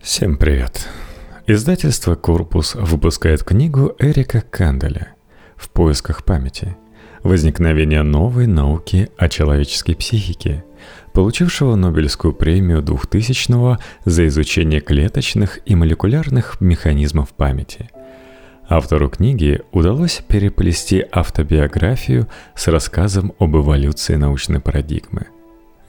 Всем 0.00 0.38
привет! 0.38 0.88
Издательство 1.46 2.14
«Корпус» 2.14 2.74
выпускает 2.74 3.44
книгу 3.44 3.94
Эрика 3.98 4.40
Канделя 4.40 5.14
«В 5.56 5.68
поисках 5.68 6.24
памяти. 6.24 6.74
Возникновение 7.22 8.02
новой 8.02 8.46
науки 8.46 9.10
о 9.18 9.28
человеческой 9.28 9.94
психике», 9.94 10.64
получившего 11.12 11.74
Нобелевскую 11.74 12.32
премию 12.32 12.80
2000 12.80 13.78
за 14.06 14.26
изучение 14.28 14.80
клеточных 14.80 15.58
и 15.66 15.74
молекулярных 15.74 16.62
механизмов 16.62 17.34
памяти. 17.34 17.90
Автору 18.70 19.10
книги 19.10 19.60
удалось 19.70 20.22
переплести 20.26 21.04
автобиографию 21.12 22.26
с 22.54 22.68
рассказом 22.68 23.34
об 23.38 23.54
эволюции 23.54 24.14
научной 24.14 24.60
парадигмы– 24.60 25.26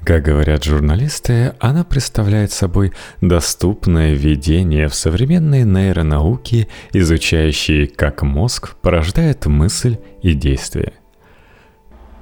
как 0.04 0.24
говорят 0.24 0.64
журналисты, 0.64 1.54
она 1.60 1.84
представляет 1.84 2.52
собой 2.52 2.92
доступное 3.22 4.14
введение 4.14 4.88
в 4.88 4.96
современные 4.96 5.64
нейронауки, 5.64 6.68
изучающие, 6.92 7.88
как 7.88 8.24
мозг 8.24 8.76
порождает 8.82 9.46
мысль 9.46 9.98
и 10.22 10.34
действие. 10.34 10.94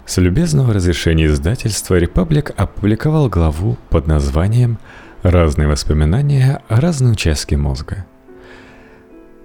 С 0.06 0.18
любезного 0.18 0.74
разрешения 0.74 1.28
издательства 1.28 1.96
«Репаблик» 1.96 2.52
опубликовал 2.58 3.30
главу 3.30 3.78
под 3.90 4.08
названием 4.08 4.80
«Разные 5.22 5.68
воспоминания 5.68 6.62
о 6.68 6.82
разной 6.82 7.12
участке 7.12 7.58
мозга». 7.58 8.06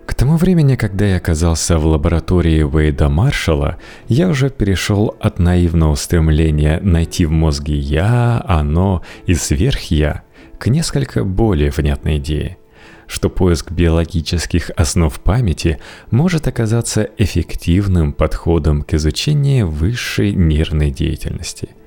К 0.06 0.14
тому 0.14 0.36
времени, 0.36 0.76
когда 0.76 1.06
я 1.06 1.16
оказался 1.16 1.78
в 1.78 1.86
лаборатории 1.86 2.62
Уэйда 2.62 3.08
Маршалла, 3.08 3.78
я 4.06 4.28
уже 4.28 4.50
перешел 4.50 5.16
от 5.18 5.38
наивного 5.38 5.94
стремления 5.94 6.78
найти 6.80 7.24
в 7.24 7.30
мозге 7.30 7.74
«я», 7.76 8.42
«оно» 8.46 9.02
и 9.26 9.34
«сверх-я» 9.34 10.22
к 10.58 10.66
несколько 10.66 11.24
более 11.24 11.70
внятной 11.70 12.18
идее, 12.18 12.58
что 13.06 13.30
поиск 13.30 13.70
биологических 13.70 14.70
основ 14.76 15.18
памяти 15.20 15.78
может 16.10 16.48
оказаться 16.48 17.08
эффективным 17.16 18.12
подходом 18.12 18.82
к 18.82 18.94
изучению 18.94 19.68
высшей 19.68 20.34
нервной 20.34 20.90
деятельности– 20.90 21.70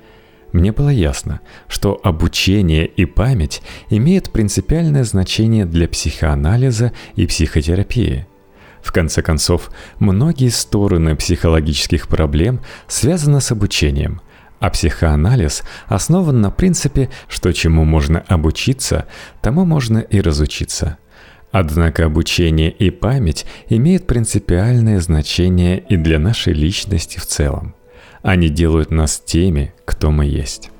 мне 0.52 0.72
было 0.72 0.88
ясно, 0.88 1.40
что 1.68 2.00
обучение 2.02 2.86
и 2.86 3.04
память 3.04 3.62
имеют 3.90 4.30
принципиальное 4.30 5.04
значение 5.04 5.66
для 5.66 5.88
психоанализа 5.88 6.92
и 7.16 7.26
психотерапии. 7.26 8.26
В 8.82 8.92
конце 8.92 9.22
концов, 9.22 9.70
многие 9.98 10.48
стороны 10.48 11.14
психологических 11.16 12.08
проблем 12.08 12.60
связаны 12.86 13.40
с 13.40 13.52
обучением, 13.52 14.22
а 14.60 14.70
психоанализ 14.70 15.62
основан 15.86 16.40
на 16.40 16.50
принципе, 16.50 17.10
что 17.28 17.52
чему 17.52 17.84
можно 17.84 18.24
обучиться, 18.28 19.06
тому 19.42 19.64
можно 19.64 19.98
и 19.98 20.20
разучиться. 20.20 20.98
Однако 21.50 22.04
обучение 22.04 22.70
и 22.70 22.90
память 22.90 23.46
имеют 23.68 24.06
принципиальное 24.06 25.00
значение 25.00 25.78
и 25.78 25.96
для 25.96 26.18
нашей 26.18 26.52
личности 26.52 27.18
в 27.18 27.26
целом. 27.26 27.74
Они 28.22 28.48
делают 28.48 28.90
нас 28.90 29.20
теми, 29.20 29.72
кто 29.84 30.10
мы 30.10 30.26
есть. 30.26 30.70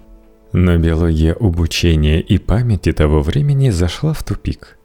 Но 0.52 0.76
биология 0.78 1.34
обучения 1.34 2.20
и 2.20 2.38
памяти 2.38 2.92
того 2.92 3.20
времени 3.20 3.70
зашла 3.70 4.12
в 4.12 4.22
тупик. 4.22 4.78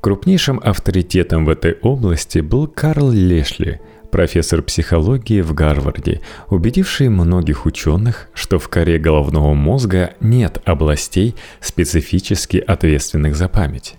Крупнейшим 0.00 0.60
авторитетом 0.62 1.44
в 1.44 1.48
этой 1.48 1.76
области 1.82 2.38
был 2.38 2.68
Карл 2.68 3.10
Лешли, 3.10 3.80
профессор 4.12 4.62
психологии 4.62 5.40
в 5.40 5.54
Гарварде, 5.54 6.20
убедивший 6.50 7.08
многих 7.08 7.66
ученых, 7.66 8.28
что 8.32 8.58
в 8.58 8.68
коре 8.68 8.98
головного 8.98 9.54
мозга 9.54 10.14
нет 10.20 10.62
областей, 10.64 11.34
специфически 11.60 12.58
ответственных 12.58 13.34
за 13.34 13.48
память. 13.48 13.96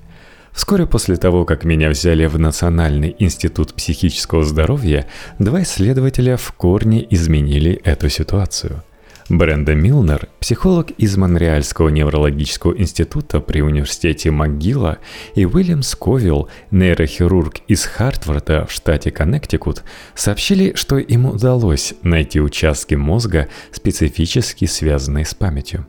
Вскоре 0.53 0.85
после 0.85 1.17
того, 1.17 1.45
как 1.45 1.63
меня 1.63 1.89
взяли 1.89 2.25
в 2.25 2.37
Национальный 2.39 3.15
институт 3.19 3.73
психического 3.73 4.43
здоровья, 4.43 5.07
два 5.37 5.61
исследователя 5.63 6.37
в 6.37 6.51
корне 6.53 7.05
изменили 7.09 7.79
эту 7.83 8.09
ситуацию. 8.09 8.83
Бренда 9.29 9.75
Милнер, 9.75 10.27
психолог 10.39 10.89
из 10.91 11.15
Монреальского 11.15 11.89
неврологического 11.89 12.75
института 12.75 13.39
при 13.39 13.61
университете 13.61 14.29
МcGill, 14.29 14.97
и 15.35 15.45
Уильям 15.45 15.83
Сковилл, 15.83 16.49
нейрохирург 16.71 17.59
из 17.67 17.85
Хартфорда 17.85 18.65
в 18.65 18.71
штате 18.71 19.11
Коннектикут, 19.11 19.83
сообщили, 20.15 20.73
что 20.73 20.97
им 20.97 21.27
удалось 21.27 21.93
найти 22.01 22.41
участки 22.41 22.95
мозга, 22.95 23.49
специфически 23.71 24.65
связанные 24.65 25.25
с 25.25 25.35
памятью. 25.35 25.85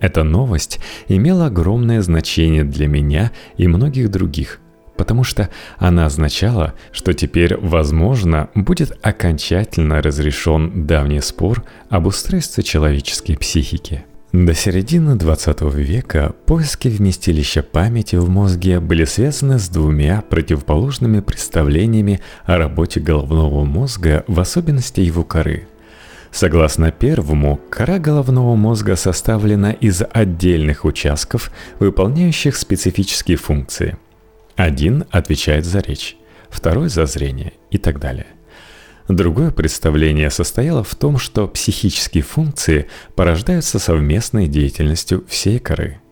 Эта 0.00 0.22
новость 0.24 0.78
имела 1.08 1.46
огромное 1.46 2.02
значение 2.02 2.64
для 2.64 2.86
меня 2.86 3.32
и 3.56 3.66
многих 3.66 4.10
других, 4.10 4.60
потому 4.96 5.24
что 5.24 5.48
она 5.78 6.06
означала, 6.06 6.74
что 6.92 7.14
теперь, 7.14 7.56
возможно, 7.56 8.50
будет 8.54 8.98
окончательно 9.02 10.02
разрешен 10.02 10.86
давний 10.86 11.20
спор 11.20 11.64
об 11.88 12.06
устройстве 12.06 12.62
человеческой 12.62 13.36
психики. 13.36 14.04
До 14.32 14.52
середины 14.52 15.16
20 15.16 15.62
века 15.76 16.34
поиски 16.44 16.88
вместилища 16.88 17.62
памяти 17.62 18.16
в 18.16 18.28
мозге 18.28 18.80
были 18.80 19.06
связаны 19.06 19.58
с 19.58 19.68
двумя 19.68 20.20
противоположными 20.20 21.20
представлениями 21.20 22.20
о 22.44 22.58
работе 22.58 23.00
головного 23.00 23.64
мозга, 23.64 24.24
в 24.26 24.38
особенности 24.38 25.00
его 25.00 25.24
коры– 25.24 25.68
Согласно 26.36 26.92
первому, 26.92 27.58
кора 27.70 27.98
головного 27.98 28.56
мозга 28.56 28.94
составлена 28.96 29.72
из 29.72 30.02
отдельных 30.12 30.84
участков, 30.84 31.50
выполняющих 31.78 32.56
специфические 32.56 33.38
функции. 33.38 33.96
Один 34.54 35.04
отвечает 35.10 35.64
за 35.64 35.78
речь, 35.78 36.18
второй 36.50 36.90
за 36.90 37.06
зрение 37.06 37.54
и 37.70 37.78
так 37.78 37.98
далее. 37.98 38.26
Другое 39.08 39.50
представление 39.50 40.28
состояло 40.28 40.84
в 40.84 40.94
том, 40.94 41.16
что 41.16 41.48
психические 41.48 42.22
функции 42.22 42.90
порождаются 43.14 43.78
совместной 43.78 44.46
деятельностью 44.46 45.24
всей 45.26 45.58
коры. 45.58 46.02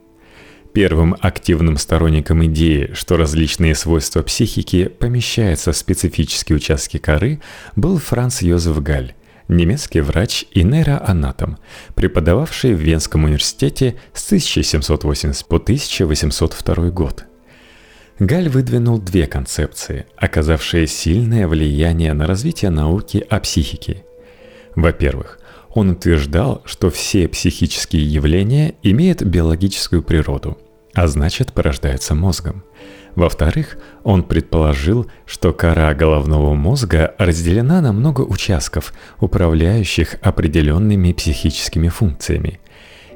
Первым 0.72 1.14
активным 1.20 1.76
сторонником 1.76 2.42
идеи, 2.46 2.92
что 2.94 3.18
различные 3.18 3.74
свойства 3.74 4.22
психики 4.22 4.86
помещаются 4.86 5.72
в 5.72 5.76
специфические 5.76 6.56
участки 6.56 6.96
коры, 6.96 7.42
был 7.76 7.98
Франц 7.98 8.40
Йозеф 8.40 8.80
Галь, 8.82 9.12
немецкий 9.48 10.00
врач 10.00 10.44
и 10.52 10.62
нейроанатом, 10.62 11.58
преподававший 11.94 12.74
в 12.74 12.80
Венском 12.80 13.24
университете 13.24 13.96
с 14.12 14.26
1780 14.26 15.46
по 15.46 15.56
1802 15.56 16.90
год. 16.90 17.24
Галь 18.18 18.48
выдвинул 18.48 18.98
две 18.98 19.26
концепции, 19.26 20.06
оказавшие 20.16 20.86
сильное 20.86 21.48
влияние 21.48 22.12
на 22.12 22.26
развитие 22.26 22.70
науки 22.70 23.24
о 23.28 23.40
психике. 23.40 24.04
Во-первых, 24.76 25.40
он 25.70 25.90
утверждал, 25.90 26.62
что 26.64 26.90
все 26.90 27.26
психические 27.26 28.04
явления 28.04 28.74
имеют 28.82 29.22
биологическую 29.22 30.02
природу, 30.02 30.58
а 30.92 31.08
значит 31.08 31.52
порождаются 31.52 32.14
мозгом– 32.14 32.62
во-вторых, 33.14 33.78
он 34.02 34.22
предположил, 34.22 35.06
что 35.26 35.52
кора 35.52 35.94
головного 35.94 36.54
мозга 36.54 37.14
разделена 37.18 37.80
на 37.80 37.92
много 37.92 38.22
участков, 38.22 38.92
управляющих 39.20 40.16
определенными 40.20 41.12
психическими 41.12 41.88
функциями. 41.88 42.60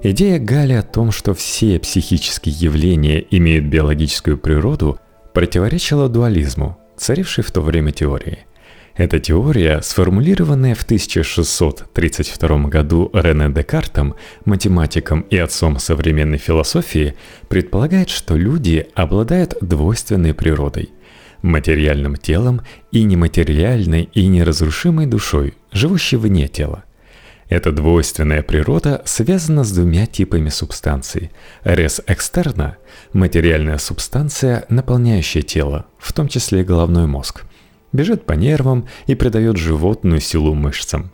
Идея 0.02 0.38
Галли 0.38 0.74
о 0.74 0.82
том, 0.82 1.10
что 1.10 1.34
все 1.34 1.78
психические 1.80 2.54
явления 2.54 3.24
имеют 3.30 3.66
биологическую 3.66 4.38
природу, 4.38 4.98
противоречила 5.34 6.08
дуализму, 6.08 6.78
царившей 6.96 7.42
в 7.42 7.50
то 7.50 7.60
время 7.60 7.90
теории. 7.92 8.47
Эта 8.98 9.20
теория, 9.20 9.80
сформулированная 9.80 10.74
в 10.74 10.82
1632 10.82 12.58
году 12.64 13.10
Рене 13.12 13.48
Декартом, 13.48 14.16
математиком 14.44 15.20
и 15.20 15.36
отцом 15.36 15.78
современной 15.78 16.38
философии, 16.38 17.14
предполагает, 17.46 18.10
что 18.10 18.34
люди 18.34 18.88
обладают 18.96 19.54
двойственной 19.60 20.34
природой– 20.34 20.90
материальным 21.42 22.16
телом 22.16 22.62
и 22.90 23.04
нематериальной 23.04 24.10
и 24.14 24.26
неразрушимой 24.26 25.06
душой, 25.06 25.54
живущей 25.70 26.18
вне 26.18 26.48
тела. 26.48 26.82
Эта 27.48 27.70
двойственная 27.70 28.42
природа 28.42 29.02
связана 29.04 29.62
с 29.62 29.70
двумя 29.70 30.06
типами 30.06 30.48
субстанций. 30.48 31.30
Рес 31.62 32.02
экстерна– 32.08 32.78
материальная 33.12 33.78
субстанция, 33.78 34.66
наполняющая 34.68 35.42
тело, 35.42 35.86
в 35.98 36.12
том 36.12 36.26
числе 36.26 36.64
головной 36.64 37.06
мозг– 37.06 37.44
бежит 37.92 38.24
по 38.26 38.32
нервам 38.32 38.86
и 39.06 39.14
придает 39.14 39.56
животную 39.56 40.20
силу 40.20 40.54
мышцам. 40.54 41.10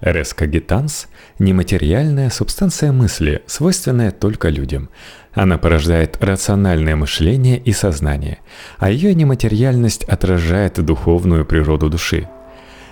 Рескагитанс– 0.00 1.08
нематериальная 1.40 2.30
субстанция 2.30 2.92
мысли, 2.92 3.42
свойственная 3.46 4.12
только 4.12 4.48
людям. 4.48 4.90
Она 5.32 5.58
порождает 5.58 6.22
рациональное 6.22 6.94
мышление 6.94 7.58
и 7.58 7.72
сознание, 7.72 8.38
а 8.78 8.90
ее 8.90 9.14
нематериальность 9.14 10.04
отражает 10.04 10.84
духовную 10.84 11.44
природу 11.44 11.90
души. 11.90 12.28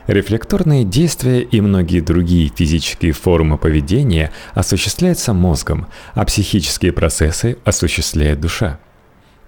Рефлекторные 0.09 0.85
действия 0.85 1.43
и 1.43 1.61
многие 1.61 2.01
другие 2.01 2.51
физические 2.55 3.13
формы 3.13 3.59
поведения 3.59 4.33
осуществляются 4.55 5.33
мозгом, 5.33 5.87
а 6.15 6.25
психические 6.25 6.93
процессы 6.93 7.57
осуществляет 7.65 8.41
душа. 8.41 8.79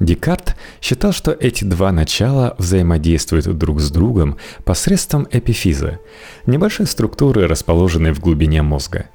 Декарт 0.01 0.57
считал, 0.81 1.13
что 1.13 1.33
эти 1.33 1.65
два 1.65 1.91
начала 1.91 2.55
взаимодействуют 2.59 3.47
друг 3.59 3.81
с 3.81 3.91
другом 3.91 4.37
посредством 4.65 5.27
эпифиза, 5.31 5.99
небольшой 6.47 6.87
структуры, 6.87 7.47
расположенной 7.47 8.13
в 8.13 8.21
глубине 8.21 8.63
мозга. 8.63 9.07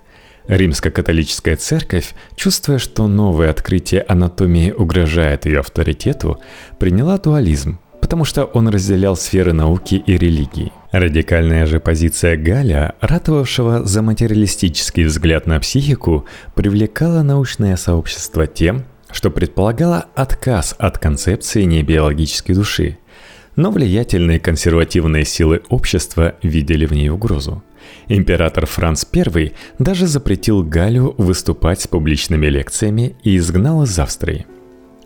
Римско-католическая 0.47 1.55
церковь, 1.55 2.13
чувствуя, 2.35 2.77
что 2.77 3.07
новое 3.07 3.49
открытие 3.49 4.01
анатомии 4.01 4.71
угрожает 4.71 5.45
ее 5.45 5.59
авторитету, 5.59 6.39
приняла 6.79 7.17
дуализм, 7.17 7.79
потому 8.01 8.25
что 8.25 8.43
он 8.43 8.67
разделял 8.67 9.15
сферы 9.15 9.53
науки 9.53 9.95
и 9.95 10.17
религии. 10.17 10.73
Радикальная 10.91 11.65
же 11.65 11.79
позиция 11.79 12.35
Галя, 12.35 12.95
ратовавшего 12.99 13.85
за 13.85 14.01
материалистический 14.01 15.05
взгляд 15.05 15.47
на 15.47 15.61
психику, 15.61 16.25
привлекала 16.53 17.23
научное 17.23 17.77
сообщество 17.77 18.45
тем, 18.45 18.83
что 19.13 19.31
предполагало 19.31 20.07
отказ 20.15 20.75
от 20.77 20.97
концепции 20.97 21.63
небиологической 21.63 22.55
души. 22.55 22.97
Но 23.55 23.71
влиятельные 23.71 24.39
консервативные 24.39 25.23
силы 25.23 25.61
общества 25.69 26.35
видели 26.41 26.85
в 26.85 26.91
ней 26.91 27.09
угрозу. 27.09 27.63
Император 28.07 28.65
Франц 28.65 29.05
I 29.13 29.53
даже 29.77 30.07
запретил 30.07 30.63
Галю 30.63 31.13
выступать 31.17 31.81
с 31.81 31.87
публичными 31.87 32.47
лекциями 32.47 33.15
и 33.23 33.37
изгнал 33.37 33.83
из 33.83 33.97
Австрии. 33.99 34.45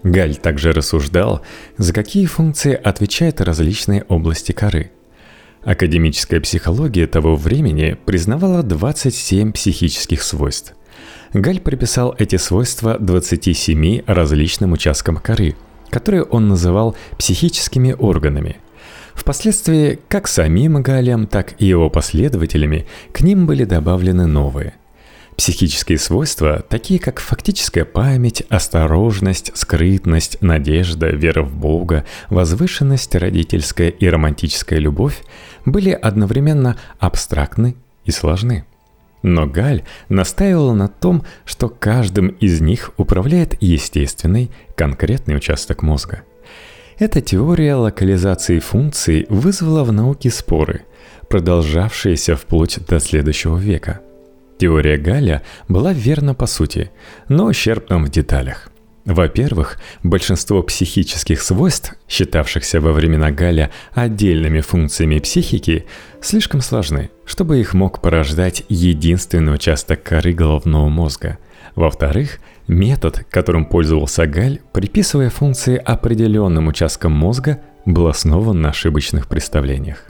Галь 0.03 0.35
также 0.35 0.71
рассуждал, 0.71 1.41
за 1.77 1.91
какие 1.91 2.25
функции 2.25 2.73
отвечают 2.73 3.41
различные 3.41 4.03
области 4.07 4.53
коры. 4.53 4.91
Академическая 5.63 6.39
психология 6.39 7.07
того 7.07 7.35
времени 7.35 7.97
признавала 8.05 8.63
27 8.63 9.51
психических 9.51 10.23
свойств. 10.23 10.75
Галь 11.33 11.59
приписал 11.59 12.15
эти 12.17 12.37
свойства 12.37 12.97
27 12.99 14.03
различным 14.05 14.71
участкам 14.73 15.17
коры, 15.17 15.55
которые 15.89 16.23
он 16.23 16.47
называл 16.47 16.95
психическими 17.17 17.95
органами. 17.97 18.57
Впоследствии 19.13 19.99
как 20.07 20.27
самим 20.27 20.81
Галем, 20.81 21.27
так 21.27 21.55
и 21.59 21.65
его 21.65 21.89
последователями 21.89 22.85
к 23.11 23.21
ним 23.21 23.47
были 23.47 23.63
добавлены 23.63 24.25
новые– 24.27 24.73
Психические 25.37 25.99
свойства, 25.99 26.65
такие 26.67 26.99
как 26.99 27.19
фактическая 27.19 27.85
память, 27.85 28.41
осторожность, 28.49 29.51
скрытность, 29.55 30.41
надежда, 30.41 31.09
вера 31.09 31.43
в 31.43 31.55
Бога, 31.55 32.05
возвышенность, 32.31 33.13
родительская 33.13 33.89
и 33.89 34.07
романтическая 34.09 34.79
любовь, 34.79 35.21
были 35.63 35.91
одновременно 35.91 36.75
абстрактны 36.97 37.75
и 38.03 38.09
сложны. 38.09 38.65
Но 39.23 39.47
Галь 39.47 39.83
настаивал 40.09 40.73
на 40.73 40.87
том, 40.87 41.23
что 41.45 41.69
каждым 41.69 42.27
из 42.27 42.61
них 42.61 42.91
управляет 42.97 43.61
естественный, 43.61 44.51
конкретный 44.75 45.35
участок 45.35 45.81
мозга. 45.81 46.21
Эта 46.99 47.21
теория 47.21 47.75
локализации 47.75 48.59
функций 48.59 49.25
вызвала 49.29 49.83
в 49.83 49.91
науке 49.91 50.29
споры, 50.29 50.83
продолжавшиеся 51.29 52.35
вплоть 52.35 52.79
до 52.87 52.99
следующего 52.99 53.57
века– 53.57 54.01
Теория 54.57 54.97
Галя 54.97 55.43
была 55.67 55.93
верна 55.93 56.33
по 56.33 56.47
сути, 56.47 56.89
но 57.29 57.45
ущербна 57.45 57.99
в 57.99 58.09
деталях. 58.09 58.71
Во-первых, 59.07 59.79
большинство 60.03 60.61
психических 60.61 61.41
свойств, 61.41 61.95
считавшихся 62.09 62.81
во 62.81 62.91
времена 62.91 63.31
Галя 63.31 63.71
отдельными 63.93 64.59
функциями 64.59 65.19
психики, 65.19 65.85
слишком 66.21 66.59
сложны, 66.59 67.09
чтобы 67.25 67.61
их 67.61 67.73
мог 67.73 68.01
порождать 68.01 68.63
единственный 68.67 69.55
участок 69.55 70.03
коры 70.03 70.33
головного 70.33 70.89
мозга. 70.89 71.37
Во-вторых, 71.73 72.39
метод, 72.67 73.25
которым 73.29 73.65
пользовался 73.65 74.27
Галь, 74.27 74.59
приписывая 74.73 75.29
функции 75.29 75.77
определенным 75.77 76.67
участкам 76.67 77.13
мозга, 77.13 77.61
был 77.85 78.07
основан 78.07 78.59
на 78.61 78.71
ошибочных 78.71 79.29
представлениях. 79.29 80.03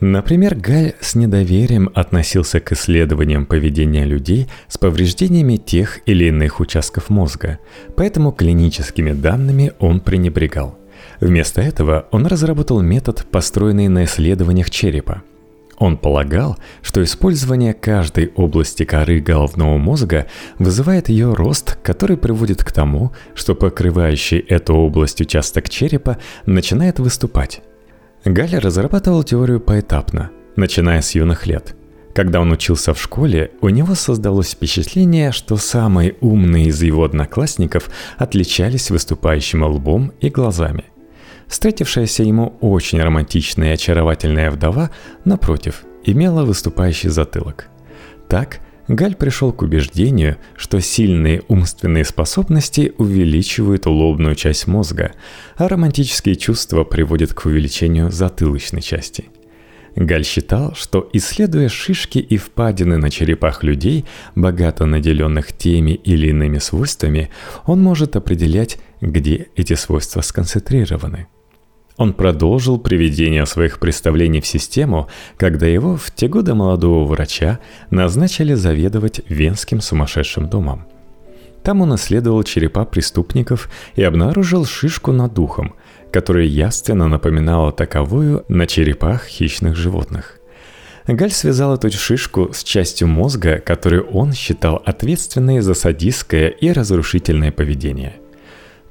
Например, 0.00 0.54
Галь 0.54 0.94
с 1.00 1.14
недоверием 1.14 1.90
относился 1.94 2.58
к 2.58 2.72
исследованиям 2.72 3.44
поведения 3.44 4.06
людей 4.06 4.48
с 4.66 4.78
повреждениями 4.78 5.56
тех 5.56 6.00
или 6.06 6.24
иных 6.24 6.58
участков 6.60 7.10
мозга, 7.10 7.58
поэтому 7.96 8.32
клиническими 8.32 9.12
данными 9.12 9.74
он 9.78 10.00
пренебрегал. 10.00 10.78
Вместо 11.20 11.60
этого 11.60 12.06
он 12.12 12.26
разработал 12.26 12.80
метод, 12.80 13.26
построенный 13.30 13.88
на 13.88 14.04
исследованиях 14.04 14.70
черепа. 14.70 15.22
Он 15.76 15.98
полагал, 15.98 16.58
что 16.80 17.02
использование 17.02 17.74
каждой 17.74 18.32
области 18.36 18.84
коры 18.84 19.20
головного 19.20 19.76
мозга 19.76 20.26
вызывает 20.58 21.10
ее 21.10 21.34
рост, 21.34 21.78
который 21.82 22.16
приводит 22.16 22.64
к 22.64 22.72
тому, 22.72 23.12
что 23.34 23.54
покрывающий 23.54 24.38
эту 24.38 24.74
область 24.74 25.20
участок 25.20 25.68
черепа 25.68 26.18
начинает 26.46 26.98
выступать. 26.98 27.62
Галя 28.24 28.60
разрабатывал 28.60 29.24
теорию 29.24 29.60
поэтапно, 29.60 30.30
начиная 30.56 31.00
с 31.00 31.14
юных 31.14 31.46
лет. 31.46 31.74
Когда 32.14 32.40
он 32.40 32.52
учился 32.52 32.92
в 32.92 33.00
школе, 33.00 33.52
у 33.62 33.68
него 33.70 33.94
создалось 33.94 34.50
впечатление, 34.50 35.32
что 35.32 35.56
самые 35.56 36.16
умные 36.20 36.66
из 36.66 36.82
его 36.82 37.04
одноклассников 37.04 37.88
отличались 38.18 38.90
выступающим 38.90 39.62
лбом 39.62 40.12
и 40.20 40.28
глазами. 40.28 40.84
Встретившаяся 41.46 42.22
ему 42.22 42.56
очень 42.60 43.00
романтичная 43.00 43.70
и 43.70 43.74
очаровательная 43.74 44.50
вдова, 44.50 44.90
напротив, 45.24 45.84
имела 46.04 46.44
выступающий 46.44 47.08
затылок. 47.08 47.68
Так– 48.28 48.60
Галь 48.90 49.14
пришел 49.14 49.52
к 49.52 49.62
убеждению, 49.62 50.38
что 50.56 50.80
сильные 50.80 51.42
умственные 51.46 52.04
способности 52.04 52.92
увеличивают 52.98 53.86
лобную 53.86 54.34
часть 54.34 54.66
мозга, 54.66 55.12
а 55.56 55.68
романтические 55.68 56.34
чувства 56.34 56.82
приводят 56.82 57.32
к 57.32 57.46
увеличению 57.46 58.10
затылочной 58.10 58.82
части. 58.82 59.26
Галь 59.94 60.24
считал, 60.24 60.74
что 60.74 61.08
исследуя 61.12 61.68
шишки 61.68 62.18
и 62.18 62.36
впадины 62.36 62.96
на 62.96 63.10
черепах 63.10 63.62
людей, 63.62 64.06
богато 64.34 64.86
наделенных 64.86 65.56
теми 65.56 65.92
или 65.92 66.30
иными 66.30 66.58
свойствами, 66.58 67.30
он 67.66 67.80
может 67.80 68.16
определять, 68.16 68.78
где 69.00 69.50
эти 69.54 69.74
свойства 69.74 70.20
сконцентрированы– 70.20 71.28
он 72.00 72.14
продолжил 72.14 72.78
приведение 72.78 73.44
своих 73.44 73.78
представлений 73.78 74.40
в 74.40 74.46
систему, 74.46 75.08
когда 75.36 75.66
его 75.66 75.98
в 75.98 76.10
те 76.10 76.28
годы 76.28 76.54
молодого 76.54 77.04
врача 77.04 77.58
назначили 77.90 78.54
заведовать 78.54 79.20
Венским 79.28 79.82
сумасшедшим 79.82 80.48
домом. 80.48 80.86
Там 81.62 81.82
он 81.82 81.94
исследовал 81.96 82.42
черепа 82.42 82.86
преступников 82.86 83.68
и 83.96 84.02
обнаружил 84.02 84.64
шишку 84.64 85.12
над 85.12 85.34
духом, 85.34 85.74
которая 86.10 86.46
ясно 86.46 87.06
напоминала 87.06 87.70
таковую 87.70 88.46
на 88.48 88.66
черепах 88.66 89.26
хищных 89.26 89.76
животных. 89.76 90.38
Галь 91.06 91.32
связал 91.32 91.74
эту 91.74 91.90
шишку 91.90 92.50
с 92.54 92.64
частью 92.64 93.08
мозга, 93.08 93.58
которую 93.58 94.06
он 94.06 94.32
считал 94.32 94.82
ответственной 94.86 95.60
за 95.60 95.74
садистское 95.74 96.48
и 96.48 96.72
разрушительное 96.72 97.52
поведение– 97.52 98.14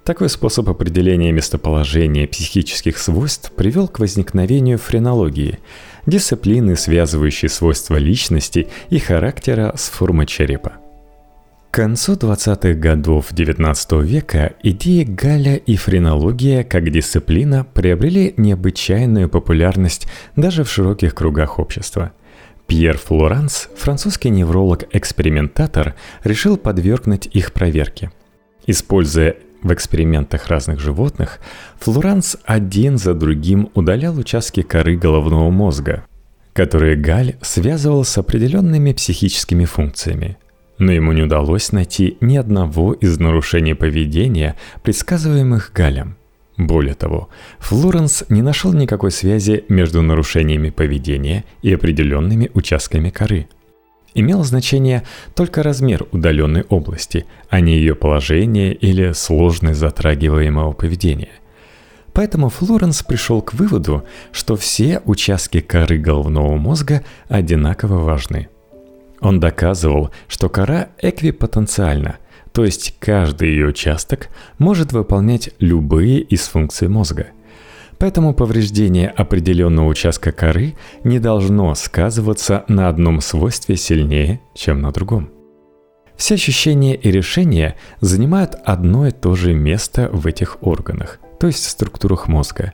такой 0.10 0.30
способ 0.30 0.68
определения 0.68 1.32
местоположения 1.32 2.28
психических 2.28 2.98
свойств 2.98 3.52
привел 3.52 3.88
к 3.88 4.00
возникновению 4.00 4.80
френологии, 4.80 5.60
дисциплины, 6.08 6.76
связывающей 6.76 7.48
свойства 7.48 7.96
личности 7.98 8.70
и 8.90 8.98
характера 8.98 9.72
с 9.78 9.88
формой 9.88 10.26
черепа. 10.26 10.78
К 11.70 11.76
концу 11.76 12.14
20-х 12.14 12.74
годов 12.74 13.32
XIX 13.32 14.04
века 14.04 14.54
идеи 14.64 15.04
Галя 15.04 15.58
и 15.58 15.76
френология 15.76 16.64
как 16.64 16.90
дисциплина 16.90 17.64
приобрели 17.64 18.34
необычайную 18.36 19.30
популярность 19.30 20.08
даже 20.36 20.64
в 20.64 20.72
широких 20.72 21.14
кругах 21.14 21.60
общества. 21.60 22.14
Пьер 22.66 22.98
Флоранс, 22.98 23.70
французский 23.78 24.32
невролог-экспериментатор, 24.32 25.94
решил 26.24 26.58
подвергнуть 26.58 27.28
их 27.32 27.54
проверке. 27.54 28.12
Используя 28.66 29.36
в 29.62 29.74
экспериментах 29.74 30.48
разных 30.48 30.80
животных 30.80 31.40
Флоранс 31.80 32.38
один 32.46 32.98
за 32.98 33.14
другим 33.14 33.70
удалял 33.74 34.18
участки 34.18 34.62
коры 34.62 34.96
головного 34.96 35.50
мозга, 35.50 36.06
которые 36.54 36.96
Галь 36.96 37.36
связывал 37.42 38.04
с 38.04 38.18
определенными 38.18 38.94
психическими 38.94 39.66
функциями. 39.66 40.38
Но 40.78 40.92
ему 40.92 41.12
не 41.12 41.24
удалось 41.24 41.72
найти 41.72 42.18
ни 42.22 42.38
одного 42.38 42.94
из 42.94 43.20
нарушений 43.20 43.74
поведения, 43.74 44.56
предсказываемых 44.82 45.72
Галем. 45.74 46.16
Более 46.56 46.94
того, 46.94 47.30
Флоренс 47.60 48.26
не 48.30 48.42
нашел 48.42 48.74
никакой 48.74 49.12
связи 49.12 49.64
между 49.70 50.02
нарушениями 50.02 50.70
поведения 50.70 51.46
и 51.62 51.74
определенными 51.74 52.50
участками 52.54 53.10
коры– 53.10 53.48
Имел 54.14 54.44
значение 54.44 55.04
только 55.36 55.62
размер 55.64 56.08
удаленной 56.12 56.64
области, 56.64 57.26
а 57.50 57.60
не 57.60 57.74
ее 57.76 57.96
положение 57.96 58.74
или 58.74 59.12
сложность 59.14 59.80
затрагиваемого 59.80 60.74
поведения. 60.74 61.30
Поэтому 62.14 62.50
Флоренс 62.50 63.04
пришел 63.04 63.42
к 63.42 63.54
выводу, 63.54 64.04
что 64.32 64.56
все 64.56 65.02
участки 65.06 65.62
коры 65.62 66.00
головного 66.00 66.58
мозга 66.58 67.04
одинаково 67.28 68.00
важны. 68.00 68.50
Он 69.22 69.40
доказывал, 69.40 70.12
что 70.28 70.50
кора 70.50 70.90
эквипотенциальна, 71.02 72.18
то 72.52 72.66
есть 72.66 72.96
каждый 73.00 73.50
ее 73.50 73.68
участок 73.68 74.30
может 74.58 74.92
выполнять 74.92 75.52
любые 75.60 76.22
из 76.22 76.48
функций 76.48 76.88
мозга. 76.88 77.28
Поэтому 78.00 78.34
повреждение 78.34 79.10
определенного 79.10 79.88
участка 79.88 80.32
коры 80.32 80.76
не 81.04 81.20
должно 81.20 81.76
сказываться 81.76 82.64
на 82.70 82.88
одном 82.88 83.20
свойстве 83.20 83.76
сильнее, 83.76 84.40
чем 84.56 84.82
на 84.82 84.92
другом. 84.92 85.30
Все 86.16 86.36
ощущения 86.36 86.96
и 86.96 87.12
решения 87.12 87.76
занимают 88.00 88.56
одно 88.66 89.08
и 89.08 89.12
то 89.12 89.36
же 89.36 89.54
место 89.54 90.10
в 90.12 90.28
этих 90.28 90.58
органах, 90.62 91.20
то 91.40 91.48
есть 91.48 91.66
в 91.66 91.70
структурах 91.70 92.28
мозга. 92.28 92.74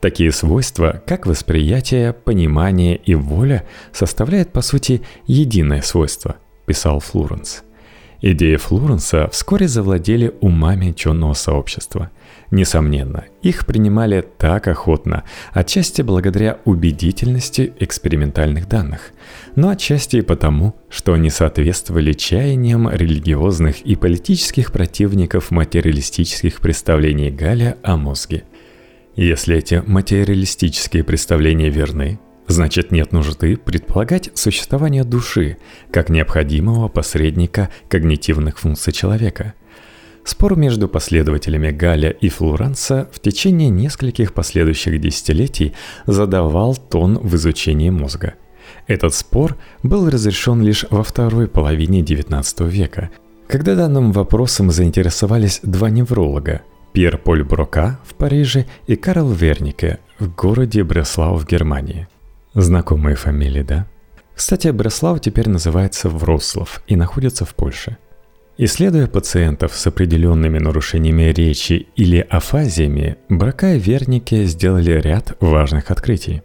Такие 0.00 0.32
свойства, 0.32 1.02
как 1.06 1.26
восприятие, 1.26 2.12
понимание 2.12 2.96
и 2.96 3.14
воля, 3.14 3.66
составляют 3.92 4.52
по 4.52 4.60
сути 4.60 5.02
единое 5.26 5.82
свойство, 5.82 6.36
писал 6.66 7.00
Флоренс. 7.00 7.64
Идеи 8.22 8.56
Флоренса 8.56 9.28
вскоре 9.28 9.66
завладели 9.66 10.34
умами 10.40 10.90
ученого 10.90 11.32
сообщества. 11.32 12.10
Несомненно, 12.50 13.24
их 13.40 13.64
принимали 13.64 14.26
так 14.36 14.68
охотно, 14.68 15.24
отчасти 15.52 16.02
благодаря 16.02 16.58
убедительности 16.66 17.72
экспериментальных 17.78 18.68
данных, 18.68 19.12
но 19.56 19.70
отчасти 19.70 20.16
и 20.16 20.22
потому, 20.22 20.74
что 20.90 21.14
они 21.14 21.30
соответствовали 21.30 22.12
чаяниям 22.12 22.90
религиозных 22.90 23.80
и 23.82 23.96
политических 23.96 24.70
противников 24.70 25.50
материалистических 25.50 26.60
представлений 26.60 27.30
Галя 27.30 27.78
о 27.82 27.96
мозге. 27.96 28.44
Если 29.16 29.56
эти 29.56 29.82
материалистические 29.86 31.04
представления 31.04 31.70
верны, 31.70 32.18
Значит, 32.50 32.90
нет 32.90 33.12
нужды 33.12 33.56
предполагать 33.56 34.30
существование 34.34 35.04
души 35.04 35.56
как 35.92 36.08
необходимого 36.08 36.88
посредника 36.88 37.68
когнитивных 37.88 38.58
функций 38.58 38.92
человека. 38.92 39.54
Спор 40.24 40.56
между 40.56 40.88
последователями 40.88 41.70
Галя 41.70 42.10
и 42.10 42.28
Флоранса 42.28 43.08
в 43.12 43.20
течение 43.20 43.68
нескольких 43.68 44.34
последующих 44.34 45.00
десятилетий 45.00 45.74
задавал 46.06 46.74
тон 46.74 47.18
в 47.18 47.36
изучении 47.36 47.88
мозга. 47.88 48.34
Этот 48.88 49.14
спор 49.14 49.56
был 49.84 50.10
разрешен 50.10 50.60
лишь 50.60 50.84
во 50.90 51.04
второй 51.04 51.46
половине 51.46 52.00
XIX 52.00 52.68
века, 52.68 53.10
когда 53.46 53.76
данным 53.76 54.10
вопросом 54.10 54.72
заинтересовались 54.72 55.60
два 55.62 55.88
невролога– 55.88 56.62
Пьер 56.92 57.16
Поль 57.16 57.44
Брока 57.44 58.00
в 58.04 58.14
Париже 58.14 58.66
и 58.88 58.96
Карл 58.96 59.30
Вернике 59.30 60.00
в 60.18 60.34
городе 60.34 60.82
Бреслау 60.82 61.36
в 61.36 61.46
Германии– 61.46 62.08
Знакомые 62.54 63.16
фамилии, 63.16 63.62
да? 63.62 63.86
Кстати, 64.34 64.68
Бреслав 64.68 65.20
теперь 65.20 65.48
называется 65.48 66.08
Врослав 66.08 66.82
и 66.88 66.96
находится 66.96 67.44
в 67.44 67.54
Польше. 67.54 67.96
Исследуя 68.58 69.06
пациентов 69.06 69.74
с 69.74 69.86
определенными 69.86 70.58
нарушениями 70.58 71.32
речи 71.32 71.86
или 71.96 72.18
афазиями, 72.18 73.16
Брака 73.28 73.74
и 73.74 73.78
Верники 73.78 74.44
сделали 74.44 74.92
ряд 74.92 75.36
важных 75.40 75.90
открытий. 75.90 76.42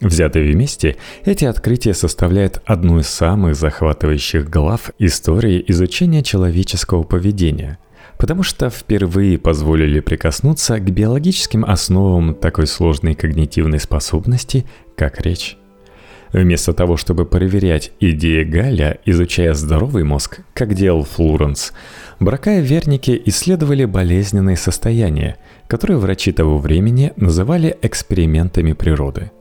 Взятые 0.00 0.50
вместе, 0.52 0.96
эти 1.24 1.44
открытия 1.44 1.92
составляют 1.92 2.62
одну 2.64 3.00
из 3.00 3.08
самых 3.08 3.56
захватывающих 3.56 4.48
глав 4.48 4.92
истории 4.98 5.62
изучения 5.68 6.22
человеческого 6.22 7.02
поведения, 7.02 7.78
потому 8.16 8.42
что 8.42 8.70
впервые 8.70 9.36
позволили 9.38 10.00
прикоснуться 10.00 10.78
к 10.78 10.90
биологическим 10.90 11.66
основам 11.66 12.34
такой 12.34 12.66
сложной 12.66 13.14
когнитивной 13.14 13.80
способности, 13.80 14.64
как 15.00 15.22
речь. 15.22 15.56
Вместо 16.30 16.74
того, 16.74 16.98
чтобы 16.98 17.24
проверять 17.24 17.90
идеи 18.00 18.44
Галя, 18.44 18.98
изучая 19.06 19.54
здоровый 19.54 20.04
мозг, 20.04 20.40
как 20.52 20.74
делал 20.74 21.04
Флоренс, 21.04 21.72
Брака 22.20 22.58
и 22.58 22.60
Верники 22.60 23.18
исследовали 23.24 23.86
болезненные 23.86 24.58
состояния, 24.58 25.38
которые 25.68 25.96
врачи 25.96 26.32
того 26.32 26.58
времени 26.58 27.14
называли 27.16 27.78
экспериментами 27.80 28.74
природы– 28.74 29.30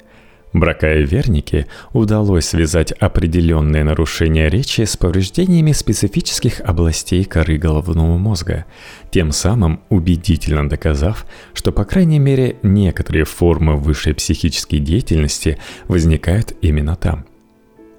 Брака 0.52 0.96
и 0.96 1.06
Вернике 1.06 1.68
удалось 1.94 2.46
связать 2.46 2.92
определенные 2.92 3.84
нарушения 3.84 4.50
речи 4.50 4.82
с 4.82 4.98
повреждениями 4.98 5.74
специфических 5.74 6.60
областей 6.62 7.24
коры 7.24 7.58
головного 7.58 8.18
мозга, 8.18 8.66
тем 9.12 9.32
самым 9.32 9.82
убедительно 9.90 10.68
доказав, 10.68 11.28
что 11.54 11.72
по 11.72 11.86
крайней 11.86 12.18
мере 12.18 12.56
некоторые 12.64 13.26
формы 13.26 13.78
высшей 13.78 14.16
психической 14.16 14.80
деятельности 14.80 15.60
возникают 15.88 16.54
именно 16.62 16.96
там. 16.96 17.26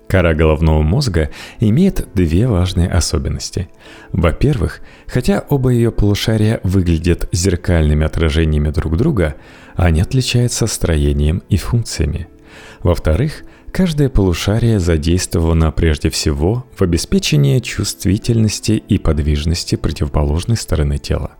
Кора 0.08 0.34
головного 0.34 0.82
мозга 0.82 1.30
имеет 1.60 2.08
две 2.14 2.48
важные 2.48 2.88
особенности. 2.88 3.68
Во-первых, 4.10 4.80
хотя 5.06 5.44
оба 5.48 5.70
ее 5.70 5.92
полушария 5.92 6.58
выглядят 6.64 7.28
зеркальными 7.30 8.04
отражениями 8.04 8.70
друг 8.70 8.96
друга, 8.96 9.36
они 9.76 10.00
отличаются 10.00 10.66
строением 10.66 11.44
и 11.48 11.56
функциями– 11.56 12.26
во-вторых, 12.82 13.44
каждое 13.72 14.08
полушарие 14.08 14.80
задействовано 14.80 15.70
прежде 15.70 16.08
всего 16.08 16.64
в 16.76 16.82
обеспечении 16.82 17.58
чувствительности 17.58 18.72
и 18.72 18.98
подвижности 18.98 19.76
противоположной 19.76 20.56
стороны 20.56 20.98
тела. 20.98 21.32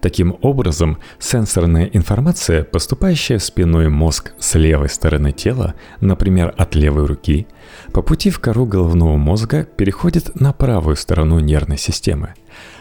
Таким 0.00 0.36
образом, 0.42 0.98
сенсорная 1.18 1.86
информация, 1.92 2.62
поступающая 2.62 3.38
в 3.38 3.42
спиной 3.42 3.88
мозг 3.88 4.32
с 4.38 4.54
левой 4.54 4.88
стороны 4.88 5.32
тела, 5.32 5.74
например, 6.00 6.54
от 6.56 6.74
левой 6.74 7.06
руки, 7.06 7.46
по 7.92 8.02
пути 8.02 8.30
в 8.30 8.38
кору 8.38 8.66
головного 8.66 9.16
мозга 9.16 9.64
переходит 9.64 10.38
на 10.38 10.52
правую 10.52 10.96
сторону 10.96 11.40
нервной 11.40 11.78
системы. 11.78 12.34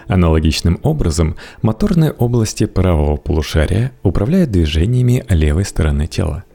Аналогичным 0.08 0.80
образом, 0.84 1.36
моторные 1.64 2.12
области 2.12 2.66
правого 2.66 3.16
полушария 3.16 3.92
управляют 4.04 4.52
движениями 4.52 5.26
левой 5.30 5.66
стороны 5.66 6.06
тела– 6.06 6.44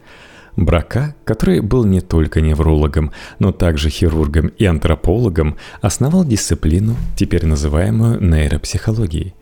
Брака, 0.56 1.14
который 1.24 1.60
был 1.60 1.84
не 1.84 2.00
только 2.00 2.40
неврологом, 2.40 3.12
но 3.38 3.52
также 3.52 3.90
хирургом 3.90 4.48
и 4.48 4.64
антропологом, 4.64 5.56
основал 5.80 6.24
дисциплину, 6.24 6.96
теперь 7.16 7.46
называемую 7.46 8.20
нейропсихологией, 8.20 9.34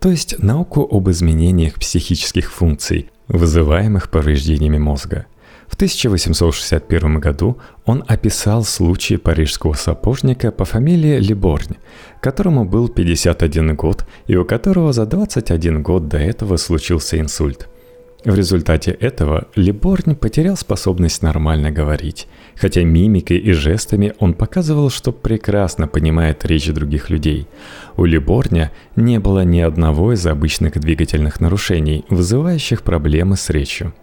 то 0.00 0.10
есть 0.10 0.38
науку 0.38 0.86
об 0.90 1.08
изменениях 1.10 1.74
психических 1.74 2.52
функций, 2.52 3.10
вызываемых 3.28 4.10
повреждениями 4.10 4.78
мозга. 4.78 5.26
В 5.68 5.74
1861 5.74 7.20
году 7.20 7.58
он 7.84 8.02
описал 8.08 8.64
случай 8.64 9.18
парижского 9.18 9.74
сапожника 9.74 10.50
по 10.50 10.64
фамилии 10.64 11.18
Леборнь, 11.18 11.76
которому 12.22 12.64
был 12.64 12.88
51 12.88 13.76
год 13.76 14.06
и 14.26 14.36
у 14.36 14.46
которого 14.46 14.92
за 14.92 15.04
21 15.04 15.82
год 15.82 16.08
до 16.08 16.18
этого 16.18 16.56
случился 16.56 17.20
инсульт– 17.20 17.68
в 18.24 18.34
результате 18.34 18.90
этого 18.90 19.46
Либорн 19.54 20.16
потерял 20.16 20.56
способность 20.56 21.22
нормально 21.22 21.70
говорить, 21.70 22.26
хотя 22.56 22.82
мимикой 22.82 23.38
и 23.38 23.52
жестами 23.52 24.12
он 24.18 24.34
показывал, 24.34 24.90
что 24.90 25.12
прекрасно 25.12 25.86
понимает 25.86 26.44
речь 26.44 26.66
других 26.66 27.10
людей. 27.10 27.46
У 27.96 28.04
Либорня 28.04 28.72
не 28.96 29.20
было 29.20 29.44
ни 29.44 29.60
одного 29.60 30.12
из 30.12 30.26
обычных 30.26 30.80
двигательных 30.80 31.40
нарушений, 31.40 32.04
вызывающих 32.10 32.82
проблемы 32.82 33.36
с 33.36 33.50
речью. 33.50 33.94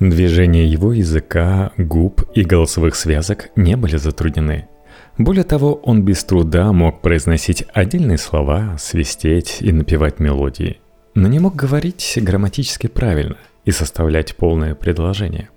Движения 0.00 0.66
его 0.66 0.92
языка, 0.92 1.72
губ 1.78 2.24
и 2.34 2.42
голосовых 2.42 2.94
связок 2.94 3.48
не 3.56 3.74
были 3.78 3.96
затруднены. 3.96 4.68
Более 5.16 5.44
того, 5.44 5.76
он 5.76 6.02
без 6.02 6.22
труда 6.24 6.70
мог 6.74 7.00
произносить 7.00 7.64
отдельные 7.72 8.18
слова, 8.18 8.76
свистеть 8.78 9.58
и 9.60 9.72
напевать 9.72 10.20
мелодии– 10.20 10.78
но 11.16 11.28
не 11.28 11.38
мог 11.38 11.56
говорить 11.56 12.18
грамматически 12.20 12.88
правильно 12.88 13.38
и 13.66 13.70
составлять 13.70 14.34
полное 14.36 14.74
предложение. 14.74 15.50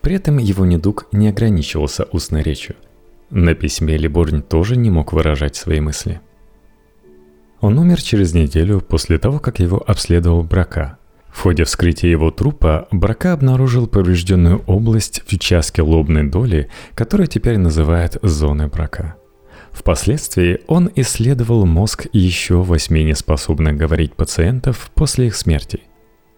При 0.00 0.14
этом 0.14 0.38
его 0.38 0.64
недуг 0.64 1.08
не 1.10 1.28
ограничивался 1.28 2.04
устной 2.12 2.42
речью. 2.42 2.76
На 3.30 3.54
письме 3.54 3.96
Либорн 3.96 4.42
тоже 4.42 4.76
не 4.76 4.90
мог 4.90 5.12
выражать 5.12 5.56
свои 5.56 5.80
мысли. 5.80 6.20
Он 7.60 7.78
умер 7.78 8.00
через 8.00 8.34
неделю 8.34 8.80
после 8.80 9.18
того, 9.18 9.40
как 9.40 9.58
его 9.58 9.82
обследовал 9.84 10.44
Брака. 10.44 10.98
В 11.32 11.40
ходе 11.40 11.64
вскрытия 11.64 12.10
его 12.10 12.30
трупа 12.30 12.86
Брака 12.92 13.32
обнаружил 13.32 13.88
поврежденную 13.88 14.62
область 14.66 15.22
в 15.26 15.32
участке 15.32 15.82
лобной 15.82 16.30
доли, 16.30 16.70
которую 16.94 17.26
теперь 17.26 17.58
называют 17.58 18.18
зоной 18.22 18.68
Брака– 18.68 19.16
Впоследствии 19.74 20.60
он 20.68 20.88
исследовал 20.94 21.66
мозг 21.66 22.06
еще 22.12 22.62
восьми 22.62 23.02
неспособных 23.02 23.76
говорить 23.76 24.14
пациентов 24.14 24.90
после 24.94 25.26
их 25.26 25.34
смерти. 25.34 25.80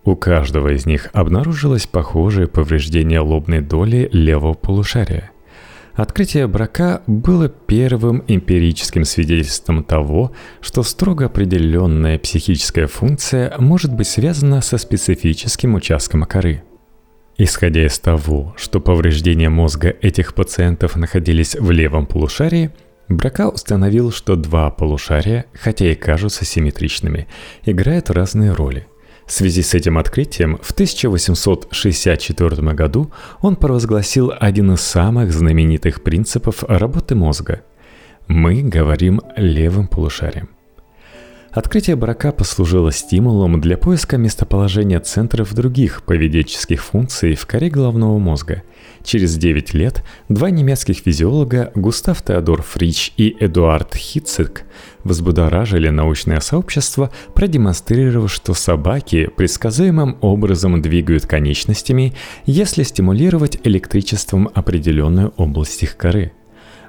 У 0.07 0.15
каждого 0.15 0.73
из 0.73 0.87
них 0.87 1.09
обнаружилось 1.13 1.89
похожее 1.89 2.47
повреждение 2.47 3.19
лобной 3.19 3.61
доли 3.61 4.09
левого 4.13 4.55
полушария. 4.55 5.33
Открытие 5.95 6.47
брака 6.47 7.03
было 7.09 7.49
первым 7.49 8.23
эмпирическим 8.29 9.05
свидетельством 9.05 9.83
того, 9.83 10.31
что 10.61 10.85
строго 10.85 11.27
определенная 11.27 12.21
психическая 12.21 12.87
функция 12.87 13.53
может 13.59 13.93
быть 13.93 14.07
связана 14.07 14.61
со 14.61 14.79
специфическим 14.79 15.75
участком 15.75 16.23
коры. 16.23 16.63
Исходя 17.37 17.85
из 17.85 17.99
того, 17.99 18.55
что 18.57 18.79
повреждения 18.81 19.49
мозга 19.49 19.89
этих 20.01 20.35
пациентов 20.35 20.95
находились 20.95 21.57
в 21.57 21.71
левом 21.73 22.07
полушарии– 22.07 22.71
Брака 23.09 23.49
установил, 23.49 24.11
что 24.11 24.35
два 24.35 24.69
полушария, 24.71 25.47
хотя 25.53 25.87
и 25.87 25.95
кажутся 25.95 26.45
симметричными, 26.45 27.29
играют 27.65 28.11
разные 28.11 28.53
роли. 28.53 28.89
В 29.27 29.33
связи 29.33 29.63
с 29.63 29.75
этим 29.75 29.99
открытием 29.99 30.59
в 30.63 30.71
1864 30.71 32.73
году 32.73 33.11
он 33.41 33.57
провозгласил 33.57 34.33
один 34.39 34.73
из 34.73 34.83
самых 34.83 35.33
знаменитых 35.33 36.03
принципов 36.03 36.63
работы 36.63 37.17
мозга. 37.17 37.63
Мы 38.29 38.63
говорим 38.63 39.21
левым 39.37 39.89
полушарием. 39.89 40.56
Открытие 41.57 41.97
брака 41.97 42.33
послужило 42.33 42.93
стимулом 42.93 43.63
для 43.63 43.79
поиска 43.79 44.19
местоположения 44.19 45.01
центров 45.01 45.55
других 45.55 46.03
поведенческих 46.03 46.85
функций 46.85 47.35
в 47.35 47.47
коре 47.47 47.71
головного 47.71 48.19
мозга. 48.19 48.63
Через 49.03 49.39
9 49.39 49.73
лет 49.73 50.05
два 50.29 50.51
немецких 50.51 50.99
физиолога 50.99 51.73
Густав 51.75 52.23
Теодор 52.23 52.61
Фрич 52.61 53.15
и 53.17 53.35
Эдуард 53.41 53.95
Хитцек 53.95 54.65
взбудоражили 55.03 55.89
научное 55.89 56.41
сообщество, 56.41 57.11
продемонстрировав, 57.35 58.31
что 58.31 58.53
собаки 58.53 59.31
предсказуемым 59.35 60.19
образом 60.21 60.83
двигают 60.83 61.25
конечностями, 61.25 62.13
если 62.45 62.83
стимулировать 62.83 63.61
электричеством 63.65 64.51
определенную 64.53 65.33
область 65.39 65.83
их 65.83 65.97
коры– 65.97 66.33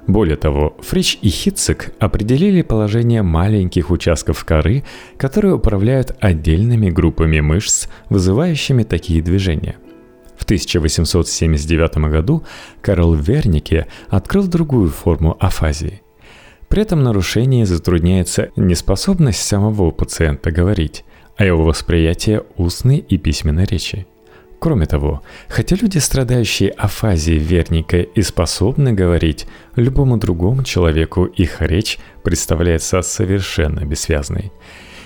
более 0.08 0.36
того, 0.36 0.74
Фрич 0.80 1.18
и 1.20 1.28
Хитцек 1.28 1.92
определили 2.00 2.62
положение 2.62 3.20
маленьких 3.20 3.90
участков 3.90 4.42
коры, 4.46 4.82
которые 5.18 5.54
управляют 5.54 6.16
отдельными 6.18 6.88
группами 6.88 7.40
мышц, 7.40 7.88
вызывающими 8.08 8.84
такие 8.84 9.20
движения. 9.20 9.76
В 10.38 10.44
1879 10.44 11.98
году 12.10 12.42
Карл 12.80 13.12
Вернике 13.12 13.86
открыл 14.08 14.46
другую 14.48 14.88
форму 14.88 15.36
афазии. 15.38 16.00
При 16.68 16.80
этом 16.82 17.02
нарушение 17.02 17.66
затрудняется 17.66 18.48
неспособность 18.56 19.42
самого 19.42 19.90
пациента 19.90 20.50
говорить, 20.50 21.04
а 21.36 21.44
его 21.44 21.64
восприятие 21.64 22.44
устной 22.56 22.96
и 22.96 23.18
письменной 23.18 23.66
речи– 23.66 24.06
Кроме 24.58 24.86
того, 24.86 25.22
хотя 25.48 25.76
люди, 25.76 25.98
страдающие 25.98 26.70
афазией 26.70 27.38
верника 27.38 27.98
и 27.98 28.22
способны 28.22 28.92
говорить, 28.92 29.46
любому 29.76 30.16
другому 30.16 30.64
человеку 30.64 31.26
их 31.26 31.60
речь 31.60 31.98
представляется 32.24 33.02
совершенно 33.02 33.84
бессвязной. 33.84 34.52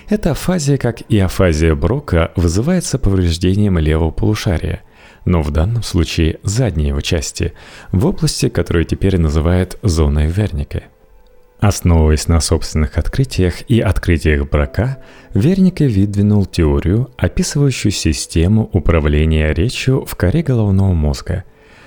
Эта 0.09 0.31
афазия, 0.31 0.79
как 0.79 1.03
и 1.03 1.19
афазия 1.19 1.75
Брока, 1.75 2.33
вызывается 2.35 2.99
повреждением 2.99 3.79
левого 3.79 4.11
полушария, 4.11 4.83
но 5.27 5.43
в 5.43 5.51
данном 5.51 5.83
случае 5.83 6.41
задней 6.43 6.89
его 6.89 7.01
части, 7.01 7.53
в 7.93 8.07
области, 8.07 8.49
которую 8.49 8.87
теперь 8.87 9.19
называют 9.19 9.79
зоной 9.83 10.29
верника– 10.29 10.85
Основываясь 11.63 12.27
на 12.27 12.41
собственных 12.41 12.99
открытиях 12.99 13.71
и 13.71 13.79
открытиях 13.79 14.51
Брака, 14.51 14.99
Вернике 15.33 15.87
выдвинул 15.87 16.45
теорию, 16.45 17.13
описывающую 17.17 17.93
систему 17.93 18.69
управления 18.73 19.55
речью 19.55 20.05
в 20.05 20.17
коре 20.17 20.43
головного 20.43 20.93
мозга. 20.93 21.45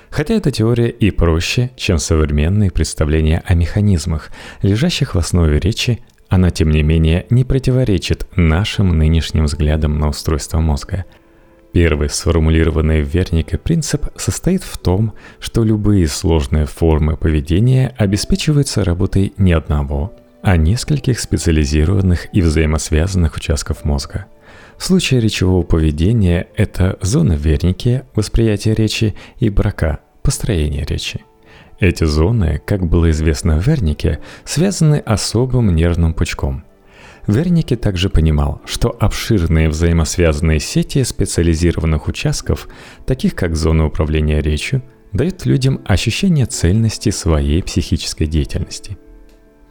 Хотя 0.08 0.32
эта 0.32 0.50
теория 0.50 0.88
и 0.88 1.10
проще, 1.10 1.72
чем 1.76 1.98
современные 1.98 2.70
представления 2.70 3.42
о 3.44 3.54
механизмах, 3.54 4.30
лежащих 4.62 5.14
в 5.14 5.18
основе 5.18 5.60
речи, 5.60 6.00
она, 6.30 6.48
тем 6.48 6.70
не 6.70 6.82
менее, 6.82 7.26
не 7.28 7.44
противоречит 7.44 8.26
нашим 8.34 8.96
нынешним 8.96 9.44
взглядам 9.44 9.98
на 9.98 10.08
устройство 10.08 10.58
мозга– 10.58 11.04
Первый 11.76 12.08
сформулированный 12.08 13.02
в 13.02 13.08
Вернике 13.08 13.58
принцип 13.58 14.06
состоит 14.16 14.62
в 14.62 14.78
том, 14.78 15.12
что 15.38 15.62
любые 15.62 16.08
сложные 16.08 16.64
формы 16.64 17.18
поведения 17.18 17.94
обеспечиваются 17.98 18.82
работой 18.82 19.34
не 19.36 19.52
одного, 19.52 20.10
а 20.40 20.56
нескольких 20.56 21.20
специализированных 21.20 22.34
и 22.34 22.40
взаимосвязанных 22.40 23.36
участков 23.36 23.84
мозга. 23.84 24.24
В 24.78 24.84
случае 24.84 25.20
речевого 25.20 25.64
поведения 25.64 26.48
это 26.56 26.96
зона 27.02 27.34
Верники, 27.34 28.04
восприятие 28.14 28.74
речи, 28.74 29.14
и 29.38 29.50
брака, 29.50 29.98
построение 30.22 30.86
речи. 30.86 31.26
Эти 31.78 32.04
зоны, 32.04 32.58
как 32.64 32.86
было 32.86 33.10
известно 33.10 33.60
в 33.60 33.66
Вернике, 33.66 34.20
связаны 34.46 34.96
особым 35.00 35.74
нервным 35.74 36.14
пучком– 36.14 36.64
Вернике 37.26 37.76
также 37.76 38.08
понимал, 38.08 38.60
что 38.64 38.96
обширные 39.00 39.68
взаимосвязанные 39.68 40.60
сети 40.60 41.02
специализированных 41.02 42.06
участков, 42.06 42.68
таких 43.04 43.34
как 43.34 43.56
зоны 43.56 43.84
управления 43.84 44.40
речью, 44.40 44.82
дают 45.12 45.44
людям 45.44 45.80
ощущение 45.84 46.46
цельности 46.46 47.10
своей 47.10 47.62
психической 47.62 48.26
деятельности. 48.26 48.96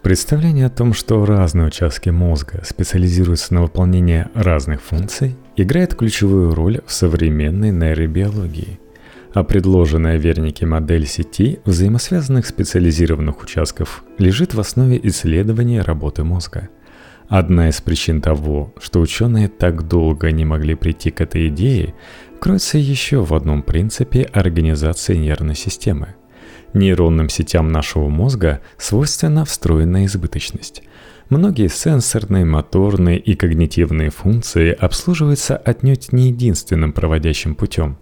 Представление 0.02 0.68
о 0.68 0.70
том, 0.70 0.94
что 0.94 1.26
разные 1.26 1.68
участки 1.68 2.10
мозга 2.10 2.62
специализируются 2.66 3.54
на 3.54 3.62
выполнении 3.64 4.28
разных 4.36 4.82
функций, 4.82 5.36
играет 5.56 5.96
ключевую 5.96 6.54
роль 6.54 6.82
в 6.86 6.92
современной 6.92 7.72
нейробиологии– 7.72 8.80
а 9.34 9.44
предложенная 9.44 10.16
Вернике 10.16 10.66
модель 10.66 11.06
сети 11.06 11.60
взаимосвязанных 11.66 12.46
специализированных 12.46 13.44
участков 13.44 14.06
лежит 14.18 14.54
в 14.54 14.62
основе 14.62 14.98
исследования 15.04 15.82
работы 15.82 16.24
мозга– 16.24 16.70
Одна 17.28 17.70
из 17.70 17.82
причин 17.82 18.22
того, 18.22 18.74
что 18.80 19.02
ученые 19.02 19.48
так 19.48 19.88
долго 19.88 20.32
не 20.32 20.46
могли 20.46 20.76
прийти 20.76 21.10
к 21.10 21.22
этой 21.22 21.48
идее, 21.48 21.96
кроется 22.40 22.78
еще 22.78 23.24
в 23.24 23.34
одном 23.34 23.64
принципе 23.64 24.24
организации 24.24 25.16
нервной 25.16 25.56
системы. 25.56 26.16
Нейронным 26.74 27.30
сетям 27.30 27.72
нашего 27.72 28.10
мозга 28.10 28.62
свойственна 28.78 29.46
встроенная 29.46 30.06
избыточность. 30.06 30.84
Многие 31.30 31.70
сенсорные, 31.70 32.46
моторные 32.46 33.18
и 33.18 33.34
когнитивные 33.34 34.12
функции 34.12 34.72
обслуживаются 34.72 35.58
отнюдь 35.58 36.12
не 36.12 36.28
единственным 36.28 36.94
проводящим 36.94 37.56
путем. 37.56 37.98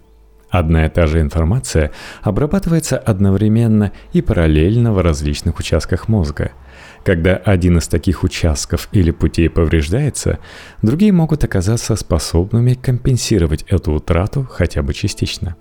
Одна 0.54 0.86
и 0.86 0.90
та 0.90 1.08
же 1.08 1.20
информация 1.20 1.92
обрабатывается 2.22 3.00
одновременно 3.00 3.92
и 4.14 4.22
параллельно 4.22 4.94
в 4.94 5.02
различных 5.02 5.58
участках 5.60 6.08
мозга– 6.08 6.52
когда 7.04 7.36
один 7.36 7.80
из 7.80 7.88
таких 7.88 8.24
участков 8.24 8.88
или 8.94 9.12
путей 9.12 9.50
повреждается, 9.50 10.40
другие 10.82 11.12
могут 11.12 11.44
оказаться 11.44 11.98
способными 11.98 12.76
компенсировать 12.76 13.64
эту 13.64 13.92
утрату 13.92 14.48
хотя 14.50 14.82
бы 14.82 14.94
частично. 14.94 15.58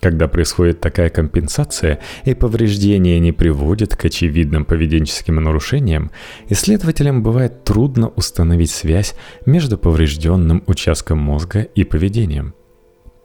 Когда 0.00 0.28
происходит 0.28 0.80
такая 0.80 1.10
компенсация 1.10 1.98
и 2.24 2.34
повреждение 2.34 3.18
не 3.18 3.32
приводит 3.32 3.96
к 3.96 4.04
очевидным 4.04 4.64
поведенческим 4.64 5.36
нарушениям, 5.36 6.12
исследователям 6.48 7.24
бывает 7.24 7.64
трудно 7.64 8.08
установить 8.08 8.70
связь 8.70 9.16
между 9.46 9.76
поврежденным 9.76 10.62
участком 10.68 11.18
мозга 11.18 11.62
и 11.62 11.82
поведением. 11.82 12.54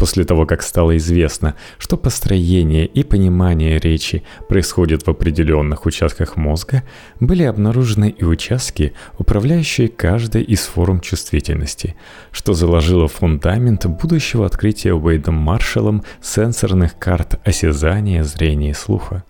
После 0.04 0.26
того, 0.26 0.46
как 0.46 0.63
стало 0.63 0.98
известно, 0.98 1.56
что 1.78 1.96
построение 1.96 2.86
и 2.86 3.04
понимание 3.04 3.80
речи 3.80 4.24
происходит 4.50 5.08
в 5.08 5.10
определенных 5.10 5.86
участках 5.86 6.36
мозга, 6.36 6.84
были 7.22 7.44
обнаружены 7.44 8.10
и 8.10 8.26
участки, 8.26 8.92
управляющие 9.18 9.88
каждой 9.88 10.44
из 10.44 10.66
форм 10.66 11.00
чувствительности, 11.00 11.96
что 12.34 12.52
заложило 12.52 13.08
фундамент 13.08 13.86
будущего 13.86 14.46
открытия 14.46 14.94
Уэйдом 14.94 15.36
Маршалом 15.36 16.04
сенсорных 16.22 17.00
карт 17.00 17.39
осязания, 17.46 18.26
зрения 18.26 18.72
и 18.72 18.74
слуха. 18.74 19.24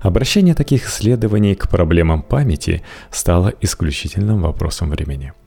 Обращение 0.00 0.54
таких 0.54 0.86
исследований 0.86 1.54
к 1.54 1.66
проблемам 1.70 2.20
памяти 2.20 2.82
стало 3.10 3.54
исключительным 3.62 4.42
вопросом 4.42 4.90
времени– 4.90 5.32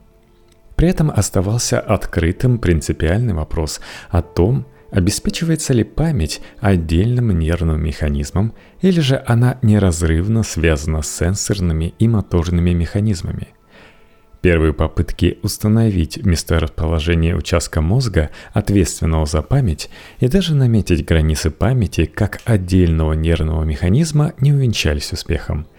при 0.78 0.90
этом 0.90 1.10
оставался 1.10 1.80
открытым 1.80 2.60
принципиальный 2.60 3.34
вопрос 3.34 3.82
о 4.10 4.22
том, 4.22 4.68
обеспечивается 4.92 5.74
ли 5.74 5.84
память 5.84 6.40
отдельным 6.60 7.38
нервным 7.38 7.84
механизмом 7.84 8.54
или 8.80 9.02
же 9.02 9.22
она 9.26 9.58
неразрывно 9.63 10.44
связана 10.44 11.02
с 11.02 11.13
сенсорными 11.13 11.96
и 11.98 12.08
моторными 12.08 12.70
механизмами. 12.72 13.50
Первые 14.42 14.72
попытки 14.72 15.40
установить 15.42 16.24
месторасположение 16.24 17.36
участка 17.36 17.82
мозга, 17.82 18.30
ответственного 18.54 19.26
за 19.26 19.42
память, 19.42 19.90
и 20.20 20.28
даже 20.28 20.54
наметить 20.54 21.04
границы 21.04 21.50
памяти 21.50 22.06
как 22.06 22.40
отдельного 22.46 23.13
нервного 23.13 23.63
механизма 23.63 24.34
не 24.40 24.54
увенчались 24.54 25.12
успехом– 25.12 25.66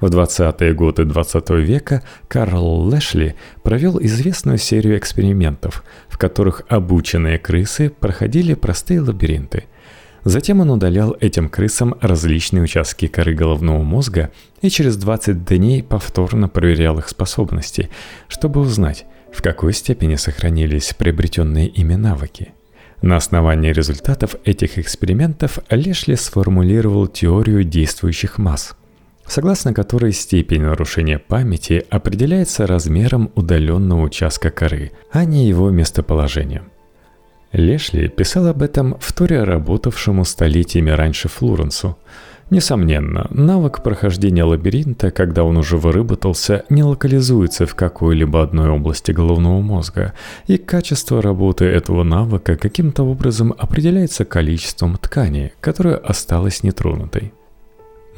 в 0.00 0.06
20-е 0.06 0.72
годы 0.74 1.04
20 1.04 1.50
века 1.50 2.02
Карл 2.28 2.82
Лэшли 2.88 3.36
провел 3.62 4.00
известную 4.00 4.58
серию 4.58 4.96
экспериментов, 4.98 5.84
в 6.08 6.18
которых 6.18 6.62
обученные 6.68 7.38
крысы 7.38 7.90
проходили 7.90 8.54
простые 8.54 9.00
лабиринты. 9.00 9.64
Затем 10.24 10.60
он 10.60 10.70
удалял 10.70 11.16
этим 11.18 11.48
крысам 11.48 11.96
различные 12.00 12.62
участки 12.62 13.06
коры 13.06 13.34
головного 13.34 13.82
мозга 13.82 14.30
и 14.60 14.68
через 14.68 14.96
20 14.96 15.44
дней 15.44 15.82
повторно 15.82 16.48
проверял 16.48 16.98
их 16.98 17.08
способности, 17.08 17.88
чтобы 18.28 18.60
узнать, 18.60 19.06
в 19.32 19.42
какой 19.42 19.72
степени 19.72 20.16
сохранились 20.16 20.94
приобретенные 20.96 21.68
ими 21.68 21.94
навыки. 21.94 22.52
На 23.00 23.16
основании 23.16 23.72
результатов 23.72 24.36
этих 24.44 24.76
экспериментов 24.76 25.58
Лешли 25.70 26.16
сформулировал 26.16 27.06
теорию 27.06 27.64
действующих 27.64 28.36
масс– 28.36 28.76
согласно 29.30 29.72
которой 29.72 30.12
степень 30.12 30.62
нарушения 30.62 31.18
памяти 31.18 31.86
определяется 31.88 32.66
размером 32.66 33.30
удаленного 33.36 34.02
участка 34.02 34.50
коры, 34.50 34.90
а 35.12 35.24
не 35.24 35.46
его 35.46 35.70
местоположением. 35.70 36.64
Лешли 37.52 38.08
писал 38.08 38.48
об 38.48 38.60
этом 38.60 38.96
в 39.00 39.12
туре 39.12 39.44
работавшему 39.44 40.24
столетиями 40.24 40.90
раньше 40.90 41.28
Флоренсу– 41.28 41.96
Несомненно, 42.50 43.28
навык 43.30 43.80
прохождения 43.80 44.42
лабиринта, 44.42 45.12
когда 45.12 45.44
он 45.44 45.56
уже 45.56 45.76
выработался, 45.76 46.64
не 46.68 46.82
локализуется 46.82 47.64
в 47.64 47.76
какой-либо 47.76 48.42
одной 48.42 48.70
области 48.70 49.12
головного 49.12 49.60
мозга, 49.60 50.14
и 50.48 50.56
качество 50.56 51.22
работы 51.22 51.64
этого 51.66 52.02
навыка 52.02 52.56
каким-то 52.56 53.04
образом 53.04 53.54
определяется 53.56 54.24
количеством 54.24 54.96
ткани, 54.96 55.52
которая 55.60 55.94
осталась 55.94 56.64
нетронутой. 56.64 57.32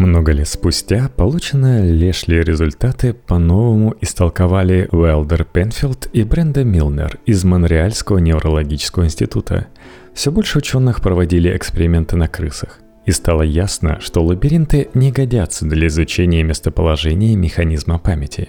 Много 0.03 0.33
лет 0.33 0.49
спустя 0.49 1.09
полученные 1.17 1.93
Лешли 1.93 2.43
результаты 2.43 3.15
по-новому 3.15 3.95
истолковали 4.01 4.89
Уэлдер 4.91 5.45
Пенфилд 5.45 6.09
и 6.13 6.25
Бренда 6.25 6.65
Милнер 6.65 7.21
из 7.25 7.45
Монреальского 7.45 8.19
неврологического 8.19 9.05
института. 9.05 9.69
Все 10.13 10.33
больше 10.33 10.59
ученых 10.59 11.03
проводили 11.03 11.57
эксперименты 11.57 12.17
на 12.17 12.27
крысах. 12.27 12.81
И 13.07 13.13
стало 13.13 13.43
ясно, 13.43 14.01
что 14.01 14.25
лабиринты 14.25 14.89
не 14.93 15.13
годятся 15.13 15.67
для 15.67 15.87
изучения 15.87 16.43
местоположения 16.43 17.37
механизма 17.37 18.01
памяти. 18.01 18.49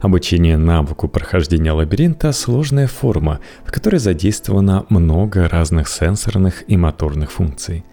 Обучение 0.00 0.56
навыку 0.56 1.08
прохождения 1.08 1.72
лабиринта– 1.72 2.30
сложная 2.32 2.86
форма, 2.86 3.40
в 3.64 3.72
которой 3.72 3.98
задействовано 3.98 4.86
много 4.88 5.48
разных 5.48 5.88
сенсорных 5.88 6.62
и 6.68 6.76
моторных 6.76 7.32
функций. 7.32 7.84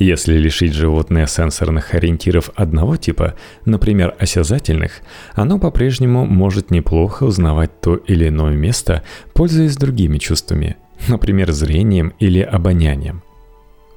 Если 0.00 0.38
лишить 0.38 0.72
животное 0.72 1.26
сенсорных 1.26 1.92
ориентиров 1.92 2.50
одного 2.56 2.96
типа, 2.96 3.34
например, 3.66 4.16
осязательных, 4.18 5.02
оно 5.34 5.58
по-прежнему 5.58 6.24
может 6.24 6.70
неплохо 6.70 7.24
узнавать 7.24 7.82
то 7.82 7.96
или 7.96 8.28
иное 8.28 8.56
место, 8.56 9.04
пользуясь 9.34 9.76
другими 9.76 10.16
чувствами, 10.16 10.76
например, 11.06 11.52
зрением 11.52 12.14
или 12.18 12.40
обонянием– 12.40 13.22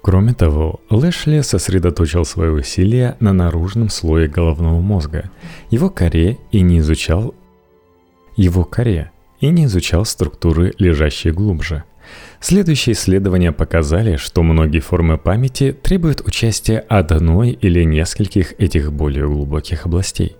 Кроме 0.03 0.33
того, 0.33 0.81
Лэшли 0.89 1.39
сосредоточил 1.39 2.25
свои 2.25 2.49
усилия 2.49 3.15
на 3.21 3.31
наружном 3.31 3.87
слое 3.87 4.27
головного 4.27 4.81
мозга, 4.81 5.31
его 5.69 5.89
коре 5.89 6.39
и 6.51 6.59
не 6.59 6.79
изучал 6.79 7.33
его 8.35 8.65
коре 8.65 9.11
и 9.39 9.47
не 9.47 9.63
изучал 9.63 10.03
структуры, 10.03 10.73
лежащие 10.77 11.31
глубже. 11.31 11.85
Следующие 12.43 12.91
исследования 12.91 13.53
показали, 13.53 14.17
что 14.17 14.43
многие 14.43 14.81
формы 14.81 15.17
памяти 15.17 15.71
требуют 15.71 16.19
участия 16.27 16.79
одной 16.89 17.51
или 17.51 17.85
нескольких 17.85 18.59
этих 18.59 18.91
более 18.91 19.25
глубоких 19.25 19.85
областей. 19.85 20.35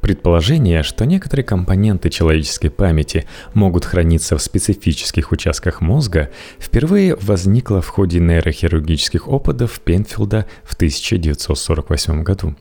Предположение, 0.00 0.82
что 0.82 1.06
некоторые 1.06 1.44
компоненты 1.44 2.10
человеческой 2.10 2.70
памяти 2.70 3.28
могут 3.54 3.84
храниться 3.84 4.36
в 4.36 4.42
специфических 4.42 5.30
участках 5.30 5.80
мозга, 5.80 6.32
впервые 6.58 7.14
возникло 7.14 7.80
в 7.80 7.86
ходе 7.90 8.18
нейрохирургических 8.18 9.28
опытов 9.28 9.78
Пенфилда 9.78 10.48
в 10.64 10.74
1948 10.74 12.24
году. 12.24 12.56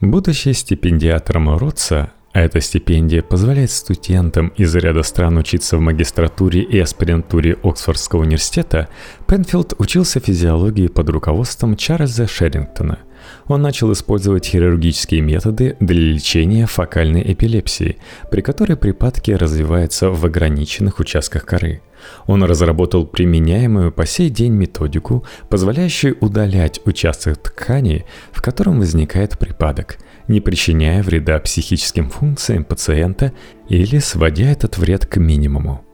Будучи 0.00 0.48
стипендиатором 0.48 1.58
Ротса, 1.58 2.10
эта 2.42 2.60
стипендия 2.60 3.22
позволяет 3.22 3.70
студентам 3.70 4.48
из 4.56 4.74
ряда 4.74 5.02
стран 5.02 5.38
учиться 5.38 5.76
в 5.76 5.80
магистратуре 5.80 6.62
и 6.62 6.78
аспирантуре 6.80 7.56
Оксфордского 7.62 8.22
университета, 8.22 8.88
Пенфилд 9.28 9.74
учился 9.78 10.20
физиологии 10.20 10.88
под 10.88 11.08
руководством 11.10 11.76
Чарльза 11.76 12.26
Шерингтона– 12.26 12.98
он 13.46 13.62
начал 13.62 13.92
использовать 13.92 14.46
хирургические 14.46 15.20
методы 15.20 15.76
для 15.80 16.00
лечения 16.00 16.66
фокальной 16.66 17.22
эпилепсии, 17.32 17.98
при 18.30 18.40
которой 18.40 18.76
припадки 18.76 19.30
развиваются 19.32 20.10
в 20.10 20.24
ограниченных 20.24 20.98
участках 21.00 21.44
коры. 21.44 21.82
Он 22.26 22.44
разработал 22.44 23.06
применяемую 23.06 23.90
по 23.90 24.04
сей 24.04 24.28
день 24.28 24.52
методику, 24.52 25.24
позволяющую 25.48 26.16
удалять 26.20 26.80
участок 26.84 27.38
ткани, 27.38 28.04
в 28.30 28.42
котором 28.42 28.78
возникает 28.78 29.38
припадок, 29.38 29.98
не 30.28 30.40
причиняя 30.40 31.02
вреда 31.02 31.38
психическим 31.38 32.10
функциям 32.10 32.64
пациента 32.64 33.32
или 33.68 33.98
сводя 33.98 34.50
этот 34.50 34.78
вред 34.78 35.06
к 35.06 35.16
минимуму. 35.16 35.84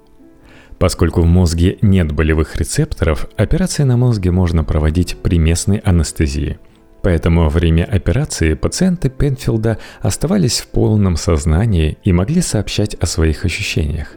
Поскольку 0.78 1.20
в 1.20 1.26
мозге 1.26 1.78
нет 1.82 2.12
болевых 2.12 2.56
рецепторов, 2.56 3.28
операции 3.36 3.82
на 3.82 3.96
мозге 3.96 4.30
можно 4.30 4.64
проводить 4.64 5.16
при 5.22 5.38
местной 5.38 5.78
анестезии– 5.78 6.58
Поэтому 7.02 7.44
во 7.44 7.48
время 7.48 7.84
операции 7.84 8.54
пациенты 8.54 9.08
Пенфилда 9.08 9.78
оставались 10.00 10.60
в 10.60 10.68
полном 10.68 11.16
сознании 11.16 11.98
и 12.04 12.12
могли 12.12 12.42
сообщать 12.42 12.94
о 12.94 13.06
своих 13.06 13.44
ощущениях. 13.44 14.14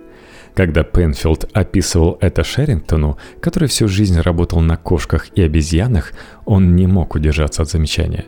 Когда 0.53 0.83
Пенфилд 0.83 1.49
описывал 1.53 2.17
это 2.21 2.43
Шерингтону, 2.43 3.17
который 3.41 3.67
всю 3.67 3.87
жизнь 3.87 4.19
работал 4.19 4.59
на 4.61 4.77
кошках 4.77 5.27
и 5.35 5.41
обезьянах, 5.41 6.11
он 6.45 6.75
не 6.75 6.85
мог 6.85 7.15
удержаться 7.15 7.63
от 7.63 7.69
замечания. 7.69 8.25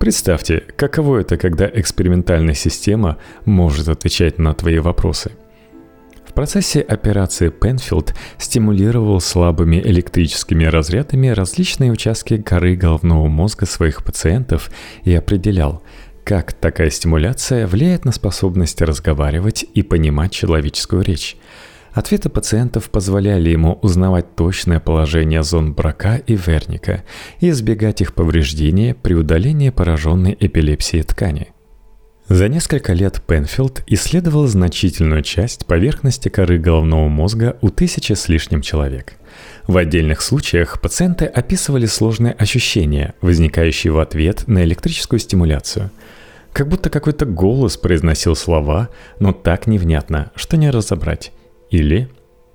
Представьте, 0.00 0.64
каково 0.76 1.18
это, 1.18 1.36
когда 1.36 1.70
экспериментальная 1.72 2.54
система 2.54 3.18
может 3.44 3.88
отвечать 3.88 4.38
на 4.38 4.54
твои 4.54 4.78
вопросы– 4.78 5.30
в 6.30 6.32
процессе 6.32 6.80
операции 6.80 7.48
Пенфилд 7.48 8.14
стимулировал 8.38 9.20
слабыми 9.20 9.80
электрическими 9.80 10.64
разрядами 10.64 11.26
различные 11.26 11.90
участки 11.90 12.40
коры 12.40 12.76
головного 12.76 13.26
мозга 13.26 13.66
своих 13.66 14.04
пациентов 14.04 14.70
и 15.02 15.12
определял, 15.12 15.82
как 16.22 16.52
такая 16.52 16.90
стимуляция 16.90 17.66
влияет 17.66 18.04
на 18.04 18.12
способность 18.12 18.80
разговаривать 18.80 19.64
и 19.74 19.82
понимать 19.82 20.30
человеческую 20.30 21.02
речь. 21.02 21.36
Ответы 21.92 22.28
пациентов 22.28 22.90
позволяли 22.90 23.50
ему 23.50 23.78
узнавать 23.82 24.36
точное 24.36 24.80
положение 24.80 25.42
зон 25.42 25.72
брака 25.72 26.16
и 26.16 26.36
верника 26.36 27.04
и 27.40 27.50
избегать 27.50 28.00
их 28.00 28.14
повреждения 28.14 28.94
при 28.94 29.14
удалении 29.14 29.70
пораженной 29.70 30.36
эпилепсией 30.38 31.02
ткани– 31.02 31.48
за 32.30 32.48
несколько 32.48 32.92
лет 32.92 33.20
Пенфилд 33.26 33.82
исследовал 33.88 34.46
значительную 34.46 35.22
часть 35.22 35.66
поверхности 35.66 36.28
коры 36.28 36.58
головного 36.58 37.08
мозга 37.08 37.56
у 37.60 37.70
тысячи 37.70 38.12
с 38.12 38.28
лишним 38.28 38.62
человек. 38.62 39.14
В 39.66 39.76
отдельных 39.76 40.22
случаях 40.22 40.80
пациенты 40.80 41.24
описывали 41.24 41.86
сложные 41.86 42.34
ощущения, 42.34 43.14
возникающие 43.20 43.92
в 43.92 43.98
ответ 43.98 44.46
на 44.46 44.62
электрическую 44.62 45.18
стимуляцию. 45.18 45.90
Как 46.52 46.68
будто 46.68 46.88
какой-то 46.88 47.26
голос 47.26 47.76
произносил 47.76 48.36
слова, 48.36 48.90
но 49.18 49.32
так 49.32 49.66
невнятно, 49.66 50.30
что 50.36 50.56
не 50.56 50.70
разобрать. 50.70 51.32
Или 51.70 52.08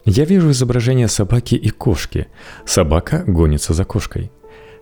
«Я 0.05 0.25
вижу 0.25 0.51
изображение 0.51 1.07
собаки 1.07 1.55
и 1.55 1.69
кошки. 1.69 2.27
Собака 2.65 3.23
гонится 3.25 3.73
за 3.73 3.85
кошкой». 3.85 4.31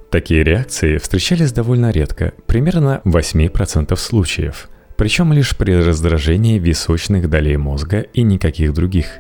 Такие 0.10 0.44
реакции 0.44 0.98
встречались 0.98 1.52
довольно 1.52 1.92
редко, 1.92 2.34
примерно 2.46 3.02
в 3.04 3.16
8% 3.16 3.96
случаев– 3.96 4.70
причем 4.96 5.34
лишь 5.34 5.58
при 5.58 5.74
раздражении 5.74 6.60
височных 6.60 7.30
долей 7.30 7.58
мозга 7.58 8.00
и 8.00 8.22
никаких 8.22 8.74
других. 8.74 9.20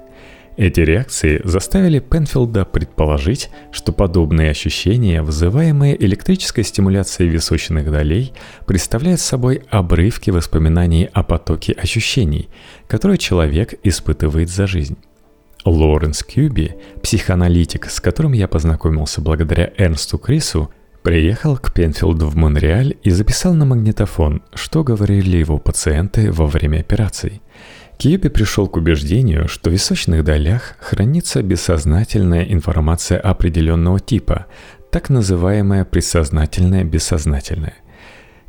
Эти 0.56 0.82
реакции 0.82 1.42
заставили 1.44 2.00
Пенфилда 2.00 2.66
предположить, 2.66 3.50
что 3.72 3.92
подобные 3.92 4.52
ощущения, 4.52 5.24
вызываемые 5.24 6.02
электрической 6.04 6.64
стимуляцией 6.64 7.30
височных 7.30 7.92
долей, 7.92 8.34
представляют 8.68 9.20
собой 9.20 9.64
обрывки 9.70 10.30
воспоминаний 10.30 11.10
о 11.12 11.24
потоке 11.24 11.74
ощущений, 11.74 12.50
которые 12.88 13.18
человек 13.18 13.74
испытывает 13.84 14.50
за 14.50 14.68
жизнь. 14.68 14.98
Лоренс 15.66 16.24
Кьюби, 16.24 16.76
психоаналитик, 17.02 17.90
с 17.90 18.00
которым 18.00 18.34
я 18.34 18.48
познакомился 18.48 19.22
благодаря 19.22 19.72
Эрнсту 19.78 20.20
Крису, 20.20 20.70
Приехал 21.04 21.58
к 21.58 21.74
Пенфилду 21.74 22.28
в 22.28 22.38
Монреаль 22.38 22.96
и 23.04 23.10
записал 23.10 23.54
на 23.54 23.66
магнитофон, 23.66 24.42
что 24.54 24.86
говорили 24.86 25.36
его 25.36 25.58
пациенты 25.58 26.32
во 26.32 26.46
время 26.48 26.80
операций. 26.80 27.42
Кьюби 27.98 28.30
пришел 28.30 28.68
к 28.68 28.76
убеждению, 28.76 29.48
что 29.48 29.70
в 29.70 29.74
височных 29.74 30.24
долях 30.24 30.76
хранится 30.80 31.42
бессознательная 31.42 32.44
информация 32.44 33.20
определенного 33.20 34.00
типа, 34.00 34.48
так 34.92 35.10
называемая 35.10 35.86
предсознательная 35.86 36.84
бессознательная. 36.84 37.76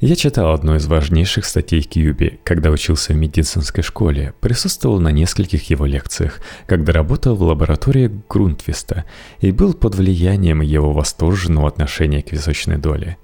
Я 0.01 0.17
читал 0.17 0.53
одну 0.53 0.75
из 0.75 0.87
важнейших 0.87 1.47
статей 1.47 1.83
Кьюби, 1.83 2.41
когда 2.45 2.71
учился 2.71 3.13
в 3.13 3.17
медицинской 3.17 3.83
школе, 3.83 4.35
присутствовал 4.41 5.01
на 5.01 5.09
нескольких 5.09 5.71
его 5.71 5.87
лекциях, 5.87 6.41
когда 6.67 6.93
работал 6.93 7.37
в 7.37 7.43
лаборатории 7.43 8.11
Грунтвиста 8.29 9.05
и 9.41 9.51
был 9.53 9.73
под 9.73 9.95
влиянием 9.95 10.61
его 10.61 10.93
восторженного 10.93 11.69
отношения 11.69 12.23
к 12.23 12.33
височной 12.33 12.77
доле. 12.77 13.17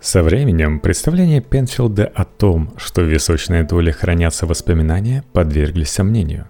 Со 0.00 0.22
временем 0.22 0.80
представления 0.80 1.40
Пенфилда 1.40 2.06
о 2.06 2.24
том, 2.24 2.72
что 2.76 3.02
в 3.02 3.06
височной 3.06 3.64
доле 3.64 3.92
хранятся 3.92 4.46
воспоминания, 4.46 5.24
подверглись 5.32 5.90
сомнению. 5.90 6.48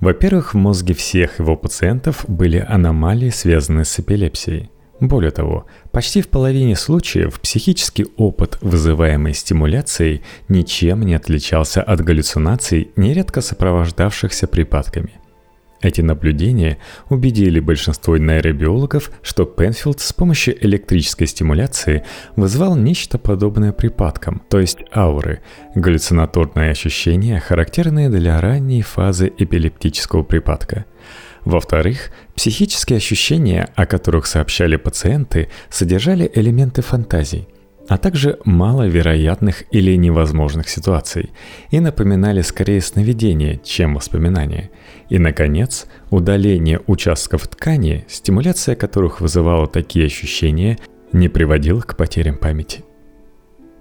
Во-первых, 0.00 0.54
в 0.54 0.56
мозге 0.56 0.94
всех 0.94 1.38
его 1.38 1.56
пациентов 1.56 2.24
были 2.26 2.64
аномалии, 2.66 3.30
связанные 3.30 3.84
с 3.84 3.98
эпилепсией– 3.98 4.70
Более 5.00 5.30
того, 5.30 5.66
почти 5.90 6.22
в 6.22 6.28
половине 6.28 6.74
случаев 6.74 7.38
психический 7.40 8.06
опыт, 8.16 8.58
вызываемый 8.62 9.34
стимуляцией, 9.34 10.22
ничем 10.48 11.02
не 11.02 11.14
отличался 11.14 11.82
от 11.82 12.00
галлюцинаций, 12.00 12.90
нередко 12.96 13.42
сопровождавшихся 13.42 14.46
припадками– 14.46 15.12
эти 15.80 16.00
наблюдения 16.00 16.78
убедили 17.08 17.60
большинство 17.60 18.16
нейробиологов, 18.16 19.10
что 19.22 19.44
Пенфилд 19.44 20.00
с 20.00 20.12
помощью 20.12 20.62
электрической 20.64 21.26
стимуляции 21.26 22.04
вызвал 22.34 22.76
нечто 22.76 23.18
подобное 23.18 23.72
припадкам, 23.72 24.42
то 24.48 24.58
есть 24.58 24.78
ауры, 24.94 25.40
галлюцинаторные 25.74 26.70
ощущения, 26.70 27.40
характерные 27.40 28.08
для 28.08 28.40
ранней 28.40 28.82
фазы 28.82 29.32
эпилептического 29.36 30.22
припадка. 30.22 30.86
Во-вторых, 31.44 32.10
психические 32.34 32.96
ощущения, 32.96 33.68
о 33.76 33.86
которых 33.86 34.26
сообщали 34.26 34.76
пациенты, 34.76 35.48
содержали 35.70 36.30
элементы 36.34 36.82
фантазий– 36.82 37.48
а 37.88 37.98
также 37.98 38.38
маловероятных 38.44 39.64
или 39.70 39.96
невозможных 39.96 40.68
ситуаций 40.68 41.30
и 41.70 41.80
напоминали 41.80 42.42
скорее 42.42 42.80
сновидения, 42.80 43.60
чем 43.62 43.94
воспоминания. 43.94 44.70
И, 45.08 45.18
наконец, 45.18 45.86
удаление 46.10 46.80
участков 46.86 47.46
ткани, 47.48 48.04
стимуляция 48.08 48.74
которых 48.74 49.20
вызывала 49.20 49.66
такие 49.66 50.06
ощущения, 50.06 50.78
не 51.12 51.28
приводила 51.28 51.80
к 51.80 51.96
потерям 51.96 52.36
памяти. 52.36 52.84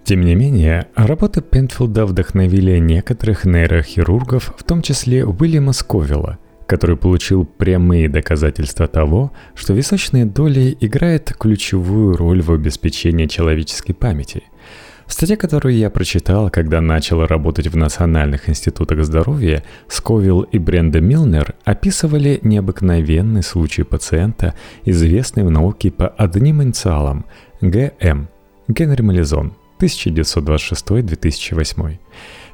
Тем 0.03 0.21
не 0.21 0.35
менее, 0.35 0.87
работы 0.95 1.41
Пентфилда 1.41 2.05
вдохновили 2.05 2.77
некоторых 2.77 3.45
нейрохирургов, 3.45 4.53
в 4.55 4.63
том 4.63 4.83
числе 4.83 5.25
Уильяма 5.25 5.73
Сковилла– 5.73 6.37
который 6.65 6.97
получил 6.97 7.45
прямые 7.45 8.09
доказательства 8.09 8.87
того, 8.87 9.31
что 9.53 9.73
височные 9.73 10.25
доли 10.25 10.75
играют 10.79 11.33
ключевую 11.37 12.17
роль 12.17 12.41
в 12.41 12.51
обеспечении 12.51 13.27
человеческой 13.27 13.93
памяти. 13.93 14.43
В 15.05 15.13
статье, 15.13 15.37
которую 15.37 15.75
я 15.75 15.89
прочитал, 15.89 16.49
когда 16.49 16.81
начал 16.81 17.25
работать 17.25 17.67
в 17.67 17.77
Национальных 17.77 18.49
институтах 18.49 19.03
здоровья, 19.03 19.63
Сковилл 19.87 20.41
и 20.41 20.57
Бренда 20.57 20.99
Милнер 20.99 21.53
описывали 21.63 22.39
необыкновенный 22.41 23.43
случай 23.43 23.83
пациента, 23.83 24.55
известный 24.83 25.43
в 25.43 25.51
науке 25.51 25.91
по 25.91 26.07
одним 26.07 26.63
инициалам– 26.63 27.25
ГМ– 27.61 28.29
Генри 28.67 29.03
Мализон, 29.03 29.53
1926-2008. 29.79 31.97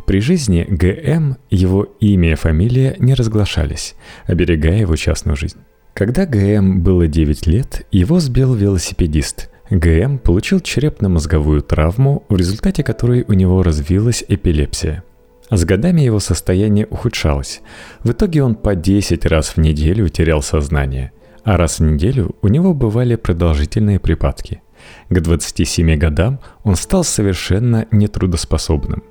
При 0.05 0.19
жизни 0.19 0.65
ГМ 0.67 1.37
его 1.49 1.83
имя 2.01 2.33
и 2.33 2.35
фамилия 2.35 2.97
не 2.99 3.13
разглашались, 3.13 3.95
оберегая 4.25 4.79
его 4.79 4.97
частную 4.97 5.37
жизнь. 5.37 5.59
Когда 5.93 6.25
ГМ 6.25 6.81
было 6.81 7.07
9 7.07 7.47
лет, 7.47 7.87
его 7.91 8.19
сбил 8.19 8.53
велосипедист. 8.55 9.49
ГМ 9.71 10.19
получил 10.19 10.59
черепно-мозговую 10.59 11.61
травму, 11.61 12.25
в 12.27 12.35
результате 12.35 12.83
которой 12.83 13.23
у 13.25 13.33
него 13.33 13.63
развилась 13.63 14.23
эпилепсия. 14.27 15.03
С 15.49 15.63
годами 15.63 16.01
его 16.01 16.19
состояние 16.19 16.85
ухудшалось. 16.87 17.61
В 18.03 18.11
итоге 18.11 18.43
он 18.43 18.55
по 18.55 18.75
10 18.75 19.25
раз 19.25 19.51
в 19.51 19.57
неделю 19.57 20.09
терял 20.09 20.41
сознание, 20.41 21.13
а 21.45 21.55
раз 21.55 21.79
в 21.79 21.83
неделю 21.83 22.35
у 22.41 22.49
него 22.49 22.73
бывали 22.73 23.15
продолжительные 23.15 23.99
припадки. 23.99 24.61
К 25.09 25.21
27 25.21 25.95
годам 25.95 26.41
он 26.63 26.75
стал 26.75 27.05
совершенно 27.05 27.85
нетрудоспособным. 27.91 29.03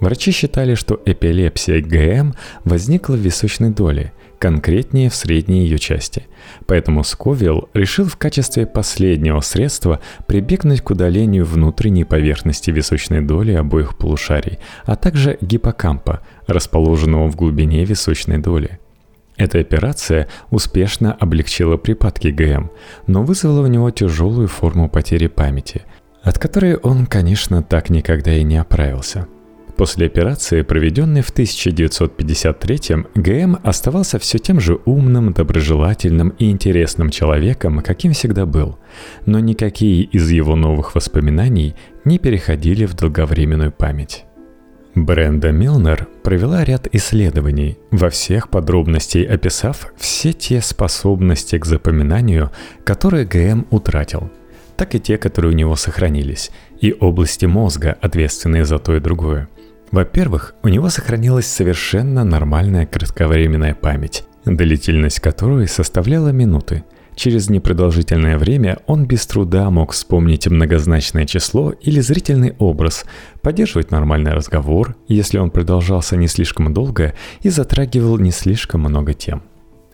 Врачи 0.00 0.32
считали, 0.32 0.74
что 0.74 1.00
эпилепсия 1.04 1.80
ГМ 1.80 2.34
возникла 2.64 3.14
в 3.14 3.20
височной 3.20 3.70
доле, 3.70 4.12
конкретнее 4.40 5.10
в 5.10 5.14
средней 5.14 5.64
ее 5.64 5.78
части. 5.78 6.26
Поэтому 6.66 7.04
Сковилл 7.04 7.68
решил 7.74 8.06
в 8.06 8.16
качестве 8.16 8.66
последнего 8.66 9.40
средства 9.40 10.00
прибегнуть 10.26 10.80
к 10.80 10.90
удалению 10.90 11.44
внутренней 11.44 12.04
поверхности 12.04 12.70
височной 12.70 13.20
доли 13.20 13.52
обоих 13.52 13.96
полушарий, 13.98 14.58
а 14.86 14.96
также 14.96 15.36
гиппокампа, 15.42 16.20
расположенного 16.46 17.28
в 17.30 17.36
глубине 17.36 17.84
височной 17.84 18.38
доли. 18.38 18.80
Эта 19.36 19.58
операция 19.58 20.26
успешно 20.50 21.12
облегчила 21.12 21.76
припадки 21.76 22.28
ГМ, 22.28 22.70
но 23.06 23.22
вызвала 23.22 23.60
у 23.60 23.66
него 23.66 23.90
тяжелую 23.90 24.48
форму 24.48 24.88
потери 24.88 25.26
памяти, 25.26 25.82
от 26.22 26.38
которой 26.38 26.76
он, 26.76 27.06
конечно, 27.06 27.62
так 27.62 27.90
никогда 27.90 28.32
и 28.32 28.42
не 28.42 28.56
оправился– 28.56 29.26
После 29.80 30.08
операции, 30.08 30.60
проведенной 30.60 31.22
в 31.22 31.32
1953-м, 31.32 33.06
ГМ 33.14 33.60
оставался 33.62 34.18
все 34.18 34.36
тем 34.36 34.60
же 34.60 34.78
умным, 34.84 35.32
доброжелательным 35.32 36.34
и 36.38 36.50
интересным 36.50 37.08
человеком, 37.08 37.80
каким 37.80 38.12
всегда 38.12 38.44
был. 38.44 38.78
Но 39.24 39.40
никакие 39.40 40.02
из 40.02 40.30
его 40.30 40.54
новых 40.54 40.94
воспоминаний 40.94 41.74
не 42.04 42.18
переходили 42.18 42.84
в 42.84 42.92
долговременную 42.92 43.72
память. 43.72 44.26
Бренда 44.94 45.50
Милнер 45.50 46.08
провела 46.22 46.62
ряд 46.62 46.86
исследований, 46.92 47.78
во 47.90 48.10
всех 48.10 48.50
подробностей 48.50 49.24
описав 49.24 49.94
все 49.96 50.34
те 50.34 50.60
способности 50.60 51.56
к 51.56 51.64
запоминанию, 51.64 52.50
которые 52.84 53.24
ГМ 53.24 53.66
утратил, 53.70 54.30
так 54.76 54.94
и 54.94 55.00
те, 55.00 55.16
которые 55.16 55.54
у 55.54 55.56
него 55.56 55.74
сохранились, 55.74 56.50
и 56.82 56.94
области 57.00 57.46
мозга, 57.46 57.96
ответственные 57.98 58.66
за 58.66 58.78
то 58.78 58.94
и 58.94 59.00
другое– 59.00 59.48
во-первых, 59.90 60.54
у 60.62 60.68
него 60.68 60.88
сохранилась 60.88 61.46
совершенно 61.46 62.24
нормальная 62.24 62.86
кратковременная 62.86 63.74
память, 63.74 64.24
длительность 64.44 65.20
которой 65.20 65.66
составляла 65.66 66.28
минуты. 66.28 66.84
Через 67.16 67.50
непродолжительное 67.50 68.38
время 68.38 68.78
он 68.86 69.06
без 69.06 69.26
труда 69.26 69.68
мог 69.70 69.92
вспомнить 69.92 70.46
многозначное 70.46 71.26
число 71.26 71.72
или 71.72 72.00
зрительный 72.00 72.54
образ, 72.58 73.04
поддерживать 73.42 73.90
нормальный 73.90 74.32
разговор, 74.32 74.96
если 75.08 75.38
он 75.38 75.50
продолжался 75.50 76.16
не 76.16 76.28
слишком 76.28 76.72
долго 76.72 77.14
и 77.42 77.50
затрагивал 77.50 78.16
не 78.18 78.30
слишком 78.30 78.82
много 78.82 79.12
тем. 79.12 79.42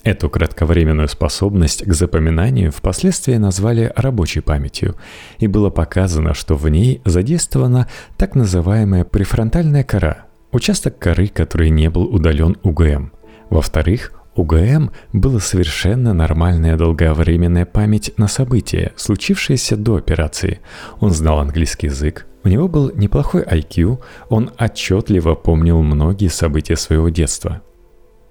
Эту 0.07 0.31
кратковременную 0.31 1.09
способность 1.09 1.85
к 1.85 1.93
запоминанию 1.93 2.71
впоследствии 2.71 3.35
назвали 3.35 3.93
рабочей 3.97 4.39
памятью, 4.39 4.95
и 5.41 5.49
было 5.49 5.69
показано, 5.69 6.33
что 6.33 6.55
в 6.55 6.69
ней 6.69 7.03
задействована 7.05 7.89
так 8.17 8.37
называемая 8.37 9.03
префронтальная 9.03 9.83
кора, 9.83 10.27
участок 10.53 11.01
коры, 11.01 11.27
который 11.27 11.71
не 11.71 11.91
был 11.91 12.05
удален 12.05 12.57
УГМ. 12.63 13.11
Во-вторых, 13.51 14.13
у 14.37 14.45
ГМ 14.45 14.93
была 15.13 15.41
совершенно 15.41 16.15
нормальная 16.15 16.77
долговременная 16.77 17.67
память 17.67 18.13
на 18.17 18.29
события, 18.29 18.93
случившиеся 18.95 19.77
до 19.77 19.97
операции. 19.97 20.61
Он 21.01 21.11
знал 21.11 21.41
английский 21.41 21.89
язык, 21.89 22.29
у 22.45 22.49
него 22.49 22.69
был 22.69 22.93
неплохой 22.95 23.43
IQ, 23.43 23.99
он 24.29 24.53
отчетливо 24.57 25.35
помнил 25.35 25.83
многие 25.83 26.29
события 26.29 26.77
своего 26.77 27.09
детства. 27.09 27.63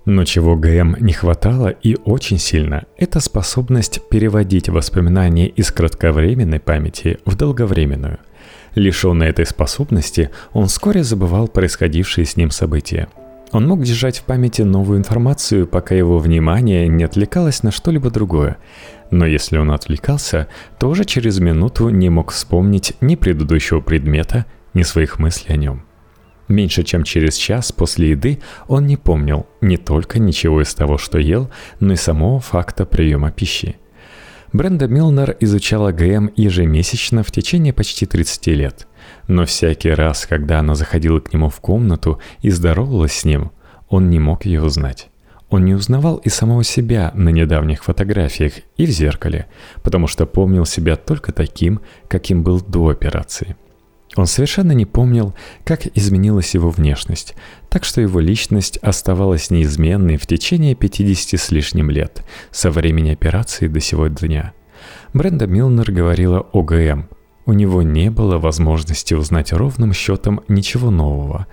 Но 0.06 0.24
чего 0.24 0.56
ГМ 0.56 0.98
не 1.00 1.14
хватало 1.14 1.70
и 1.70 1.98
очень 2.06 2.38
сильно, 2.38 2.86
это 2.96 3.20
способность 3.20 4.08
переводить 4.08 4.70
воспоминания 4.70 5.48
из 5.48 5.72
кратковременной 5.72 6.60
памяти 6.60 7.18
в 7.26 7.36
долговременную. 7.36 8.20
Лишенный 8.76 9.28
этой 9.28 9.48
способности, 9.48 10.30
он 10.54 10.68
вскоре 10.68 11.04
забывал 11.04 11.48
происходившие 11.48 12.26
с 12.26 12.38
ним 12.38 12.52
события. 12.52 13.08
Он 13.52 13.68
мог 13.68 13.82
держать 13.82 14.20
в 14.20 14.24
памяти 14.24 14.64
новую 14.64 15.00
информацию, 15.00 15.66
пока 15.66 15.96
его 15.96 16.20
внимание 16.20 16.88
не 16.88 17.04
отвлекалось 17.04 17.64
на 17.64 17.72
что-либо 17.72 18.12
другое. 18.12 18.58
Но 19.12 19.26
если 19.26 19.58
он 19.58 19.72
отвлекался, 19.72 20.50
то 20.78 20.90
уже 20.90 21.06
через 21.06 21.40
минуту 21.40 21.90
не 21.90 22.10
мог 22.10 22.32
вспомнить 22.32 22.94
ни 23.02 23.16
предыдущего 23.16 23.80
предмета, 23.80 24.46
ни 24.74 24.84
своих 24.84 25.20
мыслей 25.20 25.54
о 25.54 25.58
нем. 25.58 25.86
Меньше 26.48 26.84
чем 26.84 27.04
через 27.04 27.36
час 27.36 27.72
после 27.72 28.12
еды 28.12 28.40
он 28.68 28.86
не 28.86 28.98
помнил 28.98 29.48
не 29.62 29.78
только 29.78 30.20
ничего 30.20 30.62
из 30.62 30.74
того, 30.76 30.98
что 30.98 31.18
ел, 31.18 31.50
но 31.80 31.94
и 31.94 31.98
самого 31.98 32.40
факта 32.40 32.86
приема 32.86 33.32
пищи. 33.32 33.78
Бренда 34.54 34.88
Милнер 34.88 35.36
изучала 35.40 35.92
ГМ 35.92 36.32
ежемесячно 36.36 37.24
в 37.24 37.32
течение 37.32 37.74
почти 37.74 38.06
30 38.06 38.48
лет. 38.48 38.88
Но 39.28 39.46
всякий 39.46 39.90
раз, 39.90 40.26
когда 40.26 40.60
она 40.60 40.76
заходила 40.76 41.20
к 41.20 41.34
нему 41.34 41.50
в 41.50 41.60
комнату 41.60 42.22
и 42.42 42.52
здоровалась 42.52 43.14
с 43.14 43.26
ним, 43.26 43.52
он 43.90 44.10
не 44.10 44.20
мог 44.20 44.46
ее 44.46 44.64
узнать. 44.64 45.10
Он 45.50 45.66
не 45.66 45.74
узнавал 45.74 46.18
и 46.18 46.30
самого 46.30 46.64
себя 46.64 47.12
на 47.16 47.30
недавних 47.30 47.84
фотографиях 47.84 48.54
и 48.78 48.86
в 48.86 48.90
зеркале, 48.90 49.48
потому 49.84 50.08
что 50.08 50.26
помнил 50.26 50.66
себя 50.66 50.96
только 50.96 51.32
таким, 51.32 51.82
каким 52.08 52.44
был 52.44 52.62
до 52.62 52.90
операции– 52.90 53.56
он 54.16 54.28
совершенно 54.28 54.72
не 54.72 54.86
помнил, 54.86 55.34
как 55.64 55.88
изменилась 55.96 56.54
его 56.54 56.70
внешность, 56.70 57.36
так 57.70 57.84
что 57.84 58.02
его 58.02 58.20
личность 58.20 58.78
оставалась 58.78 59.50
неизменной 59.50 60.18
в 60.18 60.26
течение 60.26 60.76
50 60.76 61.40
с 61.40 61.52
лишним 61.52 61.90
лет, 61.90 62.24
со 62.52 62.72
времени 62.72 63.12
операции 63.12 63.68
до 63.68 63.80
сего 63.80 64.08
дня. 64.08 64.54
Бренда 65.14 65.48
Милнер 65.48 65.92
говорила 65.92 66.40
о 66.40 66.62
ГМ. 66.62 67.10
У 67.48 67.54
него 67.54 67.84
не 67.84 68.10
было 68.10 68.40
возможности 68.40 69.14
узнать 69.14 69.54
ровным 69.54 69.94
счетом 69.94 70.42
ничего 70.48 70.90
нового. 70.90 71.46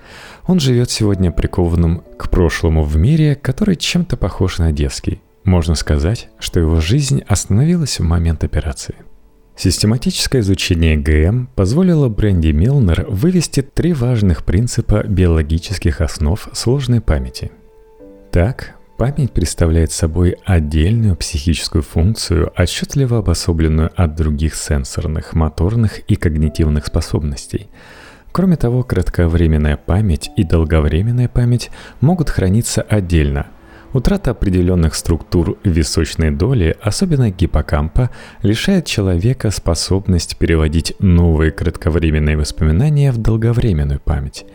Он 0.46 0.59
живет 0.59 0.90
сегодня 0.90 1.31
прикованным 1.31 2.03
к 2.16 2.31
прошлому 2.31 2.83
в 2.83 2.96
мире, 2.96 3.35
который 3.35 3.77
чем-то 3.77 4.16
похож 4.16 4.59
на 4.59 4.72
детский. 4.72 5.20
Можно 5.44 5.75
сказать, 5.75 6.31
что 6.38 6.61
его 6.61 6.81
жизнь 6.81 7.22
остановилась 7.27 7.98
в 7.98 8.05
момент 8.05 8.42
операции. 8.42 8.94
Систематическое 9.56 10.40
изучение 10.40 10.96
ГМ 10.96 11.48
позволило 11.54 12.08
Бренди 12.08 12.48
Милнер 12.48 13.06
вывести 13.08 13.60
три 13.60 13.92
важных 13.92 14.44
принципа 14.44 15.04
биологических 15.06 16.00
основ 16.00 16.48
сложной 16.52 17.00
памяти. 17.00 17.52
Так, 18.30 18.74
память 18.96 19.32
представляет 19.32 19.92
собой 19.92 20.36
отдельную 20.44 21.16
психическую 21.16 21.82
функцию, 21.82 22.50
отчетливо 22.56 23.18
обособленную 23.18 23.90
от 23.94 24.16
других 24.16 24.54
сенсорных, 24.54 25.34
моторных 25.34 25.98
и 26.00 26.16
когнитивных 26.16 26.86
способностей. 26.86 27.68
Кроме 28.32 28.56
того, 28.56 28.82
кратковременная 28.82 29.76
память 29.76 30.30
и 30.34 30.44
долговременная 30.44 31.28
память 31.28 31.70
могут 32.00 32.30
храниться 32.30 32.80
отдельно– 32.80 33.48
Утрата 33.92 34.31
определенных 34.31 34.94
структур 34.94 35.59
височной 35.64 36.31
доли, 36.31 36.74
особенно 36.81 37.31
гиппокампа, 37.31 38.11
лишает 38.42 38.87
человека 38.87 39.50
способность 39.50 40.38
переводить 40.38 40.94
новые 40.98 41.50
кратковременные 41.50 42.38
воспоминания 42.38 43.12
в 43.12 43.18
долговременную 43.18 44.00
память. 44.00 44.46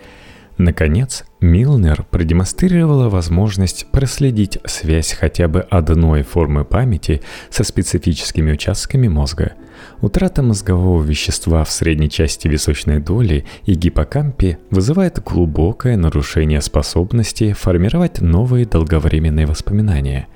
Наконец, 0.57 1.23
Милнер 1.39 2.03
продемонстрировала 2.09 3.09
возможность 3.09 3.91
проследить 3.91 4.57
связь 4.65 5.13
хотя 5.13 5.47
бы 5.47 5.61
одной 5.61 6.23
формы 6.23 6.65
памяти 6.65 7.21
со 7.51 7.63
специфическими 7.63 8.53
участками 8.53 9.07
мозга. 9.07 9.53
Утрата 10.01 10.43
мозгового 10.43 11.01
вещества 11.01 11.63
в 11.63 11.71
средней 11.71 12.09
части 12.09 12.47
височной 12.47 12.99
доли 12.99 13.45
и 13.65 13.73
гиппокампе 13.73 14.59
вызывает 14.69 15.23
глубокое 15.23 15.97
нарушение 15.97 16.61
способности 16.61 17.53
формировать 17.53 18.21
новые 18.21 18.65
долговременные 18.65 19.47
воспоминания, 19.47 20.27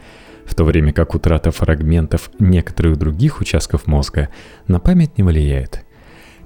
в 0.45 0.56
то 0.56 0.63
время 0.63 0.93
как 0.93 1.13
утрата 1.13 1.52
фрагментов 1.52 2.32
некоторых 2.39 2.97
других 2.97 3.39
участков 3.39 3.86
мозга 3.86 4.30
на 4.67 4.80
память 4.80 5.17
не 5.17 5.24
влияет– 5.24 5.86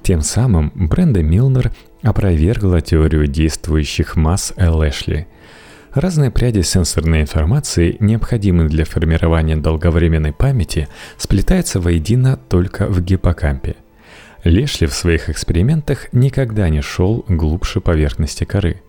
тем 0.06 0.22
самым 0.22 0.72
Бренда 0.76 1.24
Милнер 1.24 1.72
опровергла 2.04 2.80
теорию 2.80 3.26
действующих 3.26 4.16
масс 4.16 4.54
Лэшли. 4.56 5.28
Разные 5.96 6.30
пряди 6.30 6.60
сенсорной 6.60 7.22
информации, 7.22 7.96
необходимые 8.02 8.68
для 8.68 8.84
формирования 8.84 9.56
долговременной 9.56 10.34
памяти, 10.34 10.90
сплетаются 11.18 11.80
воедино 11.80 12.38
только 12.50 12.88
в 12.88 13.02
гиппокампе. 13.02 13.78
Лешли 14.44 14.88
в 14.88 14.94
своих 14.94 15.30
экспериментах 15.30 16.12
никогда 16.12 16.68
не 16.68 16.82
шел 16.82 17.24
глубже 17.30 17.80
поверхности 17.80 18.44
коры. 18.44 18.82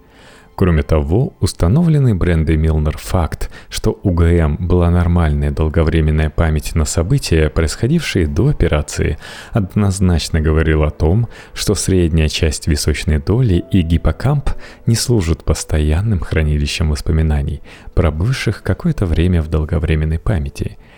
Кроме 0.56 0.82
того, 0.82 1.34
установленный 1.40 2.14
брендой 2.14 2.56
Милнер 2.56 2.96
факт, 2.96 3.50
что 3.68 4.00
у 4.02 4.10
ГМ 4.10 4.56
была 4.66 4.90
нормальная 4.90 5.50
долговременная 5.50 6.30
память 6.30 6.74
на 6.74 6.86
события, 6.86 7.50
происходившие 7.50 8.26
до 8.26 8.48
операции, 8.48 9.18
однозначно 9.50 10.40
говорил 10.40 10.82
о 10.82 10.90
том, 10.90 11.28
что 11.52 11.74
средняя 11.74 12.28
часть 12.28 12.68
височной 12.68 13.18
доли 13.18 13.64
и 13.70 13.82
гиппокамп 13.82 14.48
не 14.86 14.94
служат 14.94 15.44
постоянным 15.44 16.20
хранилищем 16.20 16.88
воспоминаний, 16.88 17.60
пробывших 17.94 18.62
какое-то 18.62 19.04
время 19.04 19.42
в 19.42 19.48
долговременной 19.48 20.18
памяти– 20.18 20.78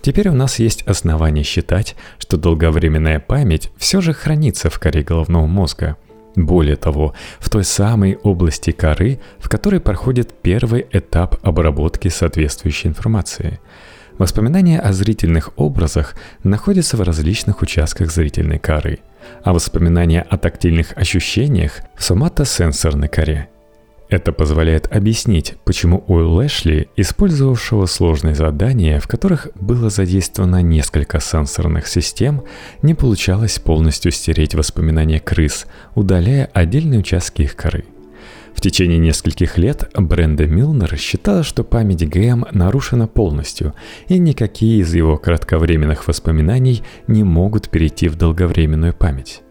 Теперь 0.00 0.28
у 0.28 0.32
нас 0.32 0.60
есть 0.60 0.82
основания 0.82 1.42
считать, 1.42 1.96
что 2.20 2.36
долговременная 2.36 3.18
память 3.18 3.72
все 3.76 4.00
же 4.00 4.12
хранится 4.12 4.70
в 4.70 4.78
коре 4.78 5.02
головного 5.02 5.46
мозга– 5.46 5.96
более 6.46 6.76
того, 6.76 7.14
в 7.38 7.50
той 7.50 7.64
самой 7.64 8.16
области 8.22 8.70
коры, 8.70 9.20
в 9.38 9.48
которой 9.48 9.80
проходит 9.80 10.32
первый 10.42 10.86
этап 10.92 11.36
обработки 11.42 12.08
соответствующей 12.08 12.88
информации. 12.88 13.60
Воспоминания 14.18 14.80
о 14.80 14.92
зрительных 14.92 15.50
образах 15.56 16.14
находятся 16.42 16.96
в 16.96 17.02
различных 17.02 17.62
участках 17.62 18.10
зрительной 18.10 18.58
коры, 18.58 18.98
а 19.44 19.52
воспоминания 19.52 20.22
о 20.22 20.36
тактильных 20.38 20.96
ощущениях 20.96 21.80
в 21.94 22.02
соматосенсорной 22.02 23.08
коре– 23.08 23.48
это 24.08 24.32
позволяет 24.32 24.94
объяснить, 24.94 25.56
почему 25.64 26.02
у 26.06 26.14
Лэшли, 26.14 26.88
использовавшего 26.96 27.86
сложные 27.86 28.34
задания, 28.34 29.00
в 29.00 29.06
которых 29.06 29.48
было 29.54 29.90
задействовано 29.90 30.62
несколько 30.62 31.20
сенсорных 31.20 31.86
систем, 31.86 32.42
не 32.82 32.94
получалось 32.94 33.58
полностью 33.58 34.10
стереть 34.12 34.54
воспоминания 34.54 35.20
крыс, 35.20 35.66
удаляя 35.94 36.48
отдельные 36.54 37.00
участки 37.00 37.42
их 37.42 37.54
коры. 37.54 37.84
В 38.54 38.60
течение 38.60 38.98
нескольких 38.98 39.56
лет 39.56 39.88
Бренда 39.94 40.46
Милнер 40.46 40.96
считала, 40.96 41.44
что 41.44 41.62
память 41.62 42.08
ГМ 42.08 42.46
нарушена 42.50 43.06
полностью, 43.06 43.74
и 44.08 44.18
никакие 44.18 44.80
из 44.80 44.92
его 44.94 45.16
кратковременных 45.16 46.08
воспоминаний 46.08 46.82
не 47.06 47.22
могут 47.22 47.68
перейти 47.68 48.08
в 48.08 48.16
долговременную 48.16 48.94
память. 48.94 49.42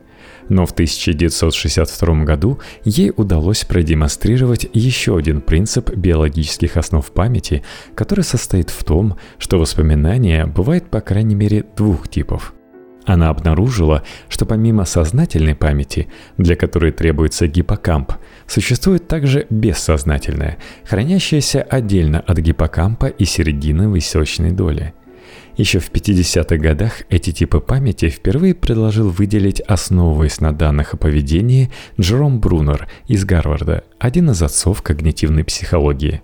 Но 0.50 0.66
в 0.66 0.72
1962 0.72 2.24
году 2.24 2.60
ей 2.84 3.12
удалось 3.16 3.66
продемонстрировать 3.66 4.68
еще 4.74 5.18
один 5.18 5.42
принцип 5.42 5.90
биологических 5.90 6.78
основ 6.78 7.06
памяти, 7.12 7.64
который 7.96 8.24
состоит 8.24 8.70
в 8.70 8.84
том, 8.84 9.18
что 9.38 9.60
воспоминания 9.60 10.46
бывают 10.46 10.90
по 10.90 11.02
крайней 11.02 11.36
мере 11.36 11.66
двух 11.76 12.08
типов. 12.08 12.54
Она 13.06 13.30
обнаружила, 13.30 14.04
что 14.28 14.46
помимо 14.46 14.84
сознательной 14.84 15.56
памяти, 15.56 16.08
для 16.38 16.58
которой 16.58 16.92
требуется 16.92 17.48
гиппокамп, 17.48 18.12
существует 18.48 19.08
также 19.08 19.48
бессознательная, 19.50 20.58
хранящаяся 20.84 21.62
отдельно 21.62 22.20
от 22.20 22.38
гиппокампа 22.40 23.06
и 23.06 23.24
середины 23.24 23.94
височной 23.94 24.52
доли– 24.52 24.94
еще 25.58 25.80
в 25.80 25.92
50-х 25.92 26.58
годах 26.58 27.02
эти 27.10 27.32
типы 27.32 27.60
памяти 27.60 28.10
впервые 28.10 28.54
предложил 28.54 29.10
выделить, 29.10 29.60
основываясь 29.60 30.40
на 30.40 30.54
данных 30.54 30.94
о 30.94 30.98
поведении, 30.98 31.72
Джером 32.00 32.40
Брунер 32.40 32.88
из 33.08 33.26
Гарварда, 33.26 33.84
один 33.98 34.30
из 34.30 34.42
отцов 34.42 34.84
когнитивной 34.84 35.44
психологии. 35.44 36.22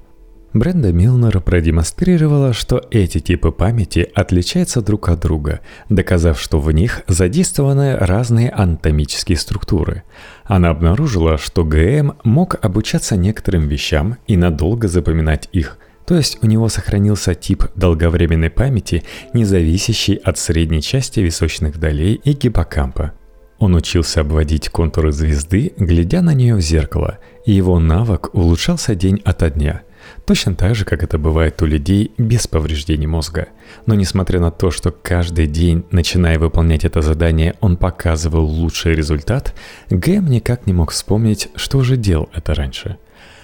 Бренда 0.53 0.93
Милнер 0.93 1.41
продемонстрировала, 1.41 2.53
что 2.53 2.85
эти 2.91 3.17
типы 3.17 3.51
памяти 3.51 4.07
отличаются 4.13 4.83
друг 4.83 5.09
от 5.09 5.19
друга, 5.19 5.61
доказав, 5.89 6.39
что 6.39 6.59
в 6.59 6.71
них 6.71 7.01
задействованы 7.07 7.97
разные 7.97 8.51
анатомические 8.51 9.39
структуры. 9.39 10.03
Она 10.43 10.69
обнаружила, 10.69 11.39
что 11.39 11.65
ГМ 11.65 12.17
мог 12.23 12.63
обучаться 12.63 13.17
некоторым 13.17 13.67
вещам 13.67 14.17
и 14.27 14.37
надолго 14.37 14.87
запоминать 14.87 15.49
их– 15.51 15.79
то 16.05 16.15
есть 16.15 16.37
у 16.41 16.47
него 16.47 16.69
сохранился 16.69 17.35
тип 17.35 17.65
долговременной 17.75 18.49
памяти, 18.49 19.03
не 19.33 19.45
зависящий 19.45 20.15
от 20.15 20.37
средней 20.37 20.81
части 20.81 21.19
височных 21.19 21.79
долей 21.79 22.19
и 22.23 22.33
гиппокампа. 22.33 23.13
Он 23.59 23.75
учился 23.75 24.21
обводить 24.21 24.69
контуры 24.69 25.11
звезды, 25.13 25.73
глядя 25.77 26.21
на 26.21 26.33
нее 26.33 26.55
в 26.55 26.61
зеркало, 26.61 27.19
и 27.45 27.53
его 27.53 27.79
навык 27.79 28.33
улучшался 28.33 28.95
день 28.95 29.21
ото 29.23 29.49
дня. 29.49 29.83
Точно 30.25 30.53
так 30.53 30.75
же, 30.75 30.83
как 30.83 31.01
это 31.01 31.17
бывает 31.17 31.61
у 31.61 31.65
людей 31.65 32.11
без 32.17 32.45
повреждений 32.45 33.07
мозга. 33.07 33.47
Но 33.85 33.95
несмотря 33.95 34.41
на 34.41 34.51
то, 34.51 34.69
что 34.69 34.91
каждый 34.91 35.47
день, 35.47 35.85
начиная 35.91 36.39
выполнять 36.39 36.83
это 36.83 37.01
задание, 37.01 37.55
он 37.61 37.77
показывал 37.77 38.43
лучший 38.43 38.95
результат, 38.95 39.55
Гэм 39.89 40.25
никак 40.27 40.67
не 40.67 40.73
мог 40.73 40.91
вспомнить, 40.91 41.47
что 41.55 41.77
уже 41.77 41.95
делал 41.95 42.29
это 42.33 42.53
раньше– 42.53 42.97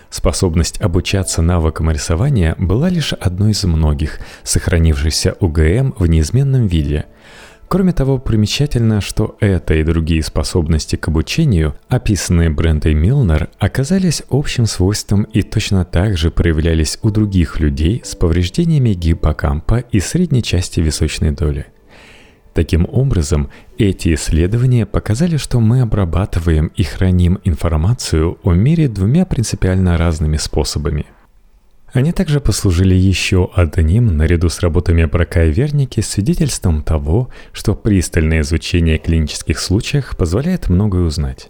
Способность 0.09 0.81
обучаться 0.81 1.41
навыкам 1.41 1.91
рисования 1.91 2.55
была 2.57 2.89
лишь 2.89 3.13
одной 3.13 3.51
из 3.51 3.63
многих, 3.63 4.19
сохранившихся 4.43 5.35
у 5.39 5.47
ГМ 5.47 5.93
в 5.97 6.07
неизменном 6.07 6.67
виде. 6.67 7.05
Кроме 7.67 7.93
того, 7.93 8.17
примечательно, 8.17 8.99
что 8.99 9.37
это 9.39 9.75
и 9.75 9.83
другие 9.83 10.23
способности 10.23 10.95
к 10.95 11.07
обучению, 11.07 11.75
описанные 11.87 12.49
Брендой 12.49 12.95
Милнер, 12.95 13.49
оказались 13.59 14.23
общим 14.31 14.65
свойством 14.65 15.23
и 15.23 15.43
точно 15.43 15.85
так 15.85 16.17
же 16.17 16.31
проявлялись 16.31 16.97
у 17.03 17.11
других 17.11 17.59
людей 17.59 18.01
с 18.03 18.15
повреждениями 18.15 18.93
гиппокампа 18.93 19.83
и 19.91 19.99
средней 19.99 20.41
части 20.41 20.79
височной 20.79 21.29
доли– 21.29 21.67
Таким 22.59 22.85
образом, 22.91 23.49
эти 23.77 24.13
исследования 24.15 24.85
показали, 24.85 25.37
что 25.37 25.61
мы 25.61 25.79
обрабатываем 25.79 26.73
и 26.75 26.83
храним 26.83 27.39
информацию 27.45 28.37
о 28.43 28.51
мире 28.51 28.89
двумя 28.89 29.25
принципиально 29.25 29.97
разными 29.97 30.35
способами. 30.35 31.05
Они 31.93 32.11
также 32.11 32.41
послужили 32.41 32.93
еще 32.95 33.49
одним, 33.55 34.17
наряду 34.17 34.49
с 34.49 34.59
работами 34.59 35.05
Брака 35.05 35.45
и 35.45 35.53
Верники, 35.53 36.01
свидетельством 36.01 36.83
того, 36.83 37.29
что 37.53 37.75
пристальное 37.75 38.41
изучение 38.41 38.97
клинических 38.97 39.57
случаев 39.57 40.17
позволяет 40.17 40.67
многое 40.67 41.03
узнать. 41.03 41.49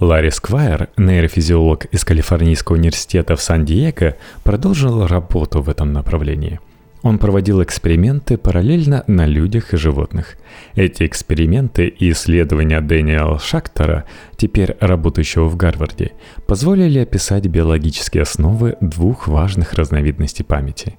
Ларри 0.00 0.32
Сквайр, 0.32 0.88
нейрофизиолог 0.96 1.84
из 1.84 2.04
Калифорнийского 2.04 2.74
университета 2.74 3.36
в 3.36 3.40
Сан-Диего, 3.40 4.16
продолжил 4.42 5.06
работу 5.06 5.62
в 5.62 5.68
этом 5.68 5.92
направлении– 5.92 6.58
он 7.02 7.18
проводил 7.18 7.62
эксперименты 7.62 8.36
параллельно 8.36 9.04
на 9.06 9.26
людях 9.26 9.72
и 9.72 9.76
животных. 9.76 10.36
Эти 10.74 11.06
эксперименты 11.06 11.86
и 11.86 12.10
исследования 12.10 12.80
Дэниела 12.80 13.38
Шактора, 13.38 14.04
теперь 14.36 14.76
работающего 14.80 15.48
в 15.48 15.56
Гарварде, 15.56 16.12
позволили 16.46 16.98
описать 16.98 17.46
биологические 17.46 18.22
основы 18.22 18.76
двух 18.80 19.28
важных 19.28 19.74
разновидностей 19.74 20.44
памяти. 20.44 20.96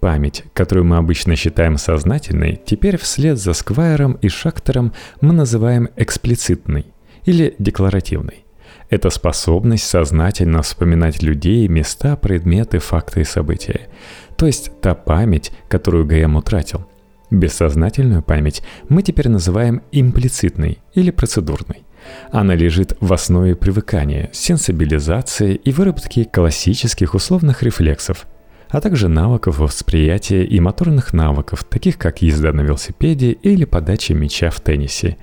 Память, 0.00 0.44
которую 0.54 0.86
мы 0.86 0.96
обычно 0.96 1.36
считаем 1.36 1.76
сознательной, 1.76 2.58
теперь 2.64 2.96
вслед 2.96 3.38
за 3.38 3.52
Сквайром 3.52 4.14
и 4.22 4.28
Шактером 4.28 4.94
мы 5.20 5.34
называем 5.34 5.90
эксплицитной 5.96 6.86
или 7.26 7.54
декларативной. 7.58 8.44
Это 8.90 9.08
способность 9.10 9.84
сознательно 9.84 10.62
вспоминать 10.62 11.22
людей, 11.22 11.68
места, 11.68 12.16
предметы, 12.16 12.80
факты 12.80 13.20
и 13.20 13.24
события. 13.24 13.88
То 14.36 14.46
есть 14.46 14.72
та 14.80 14.96
память, 14.96 15.52
которую 15.68 16.06
ГМ 16.06 16.36
утратил. 16.36 16.86
Бессознательную 17.30 18.22
память 18.22 18.62
мы 18.88 19.02
теперь 19.02 19.28
называем 19.28 19.82
имплицитной 19.92 20.78
или 20.92 21.12
процедурной. 21.12 21.84
Она 22.32 22.56
лежит 22.56 22.96
в 23.00 23.12
основе 23.12 23.54
привыкания, 23.54 24.30
сенсибилизации 24.32 25.54
и 25.54 25.70
выработки 25.70 26.24
классических 26.24 27.14
условных 27.14 27.62
рефлексов, 27.62 28.26
а 28.70 28.80
также 28.80 29.06
навыков 29.06 29.58
восприятия 29.58 30.44
и 30.44 30.58
моторных 30.58 31.12
навыков, 31.12 31.62
таких 31.62 31.98
как 31.98 32.22
езда 32.22 32.52
на 32.52 32.62
велосипеде 32.62 33.32
или 33.32 33.64
подача 33.64 34.14
мяча 34.14 34.50
в 34.50 34.60
теннисе. 34.60 35.16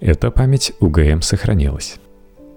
Эта 0.00 0.30
память 0.30 0.72
у 0.80 0.88
ГМ 0.88 1.22
сохранилась. 1.22 1.96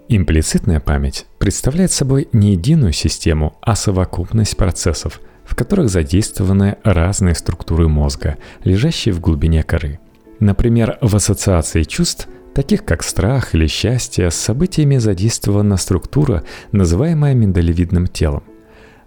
Имплицитная 0.10 0.80
память 0.80 1.26
представляет 1.38 1.92
собой 1.92 2.30
не 2.32 2.54
единую 2.54 2.94
систему, 2.94 3.58
а 3.62 3.76
совокупность 3.76 4.56
процессов, 4.56 5.20
в 5.44 5.54
которых 5.54 5.90
задействованы 5.90 6.78
разные 6.86 7.36
структуры 7.36 7.90
мозга, 7.90 8.38
лежащие 8.64 9.14
в 9.14 9.20
глубине 9.20 9.64
коры. 9.64 10.00
Например, 10.40 10.98
в 11.02 11.14
ассоциации 11.14 11.84
чувств 11.84 12.30
таких 12.54 12.86
как 12.86 13.04
страх 13.04 13.54
или 13.54 13.68
счастье, 13.68 14.32
с 14.32 14.36
событиями 14.36 14.96
задействована 14.96 15.76
структура, 15.76 16.44
называемая 16.72 17.34
миндалевидным 17.34 18.08
телом. 18.08 18.44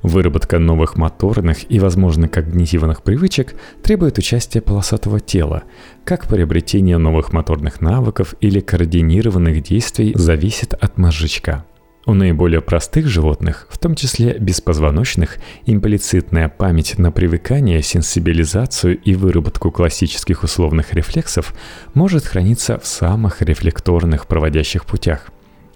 Выработка 0.03 0.59
новых 0.59 0.97
моторных 0.97 1.71
и, 1.71 1.79
возможно, 1.79 2.29
когнитивных 2.29 3.03
привычек 3.03 3.55
требует 3.83 4.19
участия 4.19 4.61
полосатого 4.61 5.21
тела, 5.21 5.65
как 6.05 6.27
приобретение 6.27 6.97
новых 6.99 7.33
моторных 7.33 7.81
навыков 7.81 8.35
или 8.41 8.61
координированных 8.61 9.63
действий 9.63 10.13
зависит 10.15 10.75
от 10.75 10.97
мозжечка– 10.97 11.65
у 12.07 12.15
наиболее 12.15 12.63
простых 12.63 13.07
животных, 13.07 13.67
в 13.69 13.79
том 13.79 13.95
числе 13.95 14.37
беспозвоночных, 14.39 15.37
имплицитная 15.67 16.49
память 16.49 16.99
на 16.99 17.13
привыкание, 17.13 17.83
сенсибилизацию 17.83 18.99
и 18.99 19.15
выработку 19.15 19.71
классических 19.71 20.43
условных 20.43 20.95
рефлексов 20.95 21.55
может 21.93 22.25
храниться 22.25 22.79
в 22.79 22.87
самых 22.87 23.43
рефлекторных 23.43 24.27
проводящих 24.27 24.87
путях. 24.87 25.27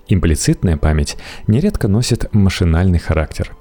Имплицитная 0.09 0.79
память 0.79 1.19
нередко 1.47 1.89
носит 1.89 2.33
машинальный 2.33 2.99
характер. 2.99 3.55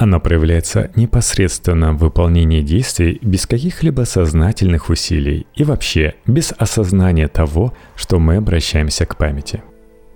Она 0.00 0.18
проявляется 0.18 0.90
непосредственно 0.96 1.92
в 1.92 1.98
выполнении 1.98 2.62
действий 2.62 3.18
без 3.22 3.46
каких-либо 3.46 4.02
сознательных 4.02 4.88
усилий 4.88 5.46
и 5.54 5.62
вообще 5.62 6.14
без 6.26 6.54
осознания 6.56 7.28
того, 7.28 7.74
что 7.96 8.18
мы 8.18 8.36
обращаемся 8.36 9.06
к 9.06 9.16
памяти– 9.16 9.62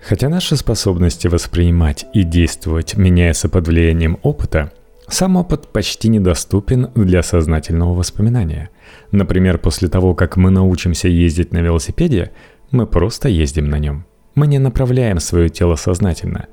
Хотя 0.06 0.28
наши 0.28 0.56
способности 0.56 1.28
воспринимать 1.28 2.04
и 2.12 2.24
действовать 2.24 2.94
меняются 2.96 3.48
под 3.48 3.68
влиянием 3.68 4.18
опыта, 4.22 4.70
сам 5.08 5.36
опыт 5.36 5.68
почти 5.68 6.08
недоступен 6.08 6.90
для 6.94 7.22
сознательного 7.22 7.94
воспоминания. 7.94 8.68
Например, 9.12 9.56
после 9.56 9.88
того, 9.88 10.14
как 10.14 10.36
мы 10.36 10.50
научимся 10.50 11.08
ездить 11.08 11.52
на 11.52 11.58
велосипеде, 11.58 12.32
мы 12.70 12.86
просто 12.86 13.30
ездим 13.30 13.70
на 13.70 13.78
нем. 13.78 14.04
Мы 14.34 14.46
не 14.46 14.58
направляем 14.58 15.20
свое 15.20 15.48
тело 15.48 15.76
сознательно. 15.76 16.48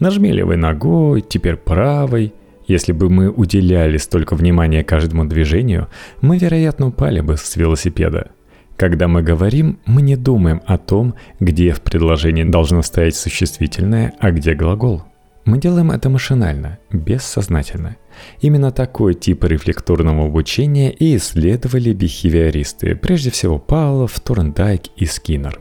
Нажми 0.00 0.32
левой 0.32 0.56
ногой, 0.56 1.20
теперь 1.20 1.56
правой. 1.56 2.34
Если 2.66 2.92
бы 2.92 3.08
мы 3.08 3.30
уделяли 3.30 3.96
столько 3.96 4.34
внимания 4.34 4.82
каждому 4.82 5.24
движению, 5.24 5.88
мы, 6.20 6.38
вероятно, 6.38 6.88
упали 6.88 7.20
бы 7.20 7.36
с 7.36 7.56
велосипеда. 7.56 8.30
Когда 8.76 9.08
мы 9.08 9.22
говорим, 9.22 9.78
мы 9.86 10.02
не 10.02 10.16
думаем 10.16 10.60
о 10.66 10.76
том, 10.76 11.14
где 11.40 11.72
в 11.72 11.80
предложении 11.80 12.44
должно 12.44 12.82
стоять 12.82 13.16
существительное, 13.16 14.12
а 14.18 14.30
где 14.32 14.54
глагол. 14.54 15.04
Мы 15.46 15.58
делаем 15.58 15.92
это 15.92 16.10
машинально, 16.10 16.78
бессознательно. 16.90 17.96
Именно 18.40 18.72
такой 18.72 19.14
тип 19.14 19.44
рефлекторного 19.44 20.26
обучения 20.26 20.90
и 20.90 21.16
исследовали 21.16 21.92
бихевиористы, 21.92 22.96
прежде 22.96 23.30
всего 23.30 23.58
Павлов, 23.58 24.18
Торндайк 24.18 24.82
и 24.96 25.06
Скиннер. 25.06 25.60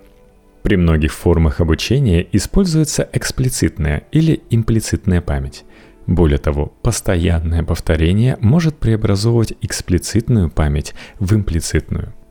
При 0.64 0.76
многих 0.76 1.14
формах 1.14 1.62
обучения 1.62 2.26
используется 2.32 3.08
эксплицитная 3.14 4.04
или 4.12 4.42
имплицитная 4.50 5.22
память. 5.22 5.64
Более 6.08 6.38
того, 6.38 6.68
постоянное 6.82 7.64
повторение 7.64 8.38
может 8.42 8.78
преобразовывать 8.78 9.54
эксплицитную 9.62 10.50
память 10.50 10.94
в 11.20 11.34
имплицитную– 11.34 12.14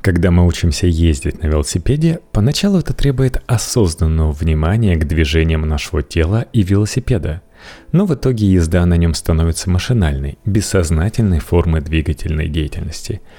когда 0.00 0.30
мы 0.30 0.46
учимся 0.46 0.86
ездить 0.86 1.42
на 1.42 1.48
велосипеде, 1.48 2.20
поначалу 2.32 2.78
это 2.78 2.94
требует 2.94 3.42
осознанного 3.46 4.32
внимания 4.32 4.96
к 4.96 5.06
движениям 5.06 5.62
нашего 5.62 6.02
тела 6.02 6.46
и 6.52 6.62
велосипеда. 6.62 7.42
Но 7.90 8.06
в 8.06 8.14
итоге 8.14 8.50
езда 8.50 8.86
на 8.86 8.96
нем 8.96 9.12
становится 9.14 9.68
машинальной, 9.68 10.38
бессознательной 10.44 11.40
формой 11.40 11.80
двигательной 11.80 12.48
деятельности– 12.48 13.20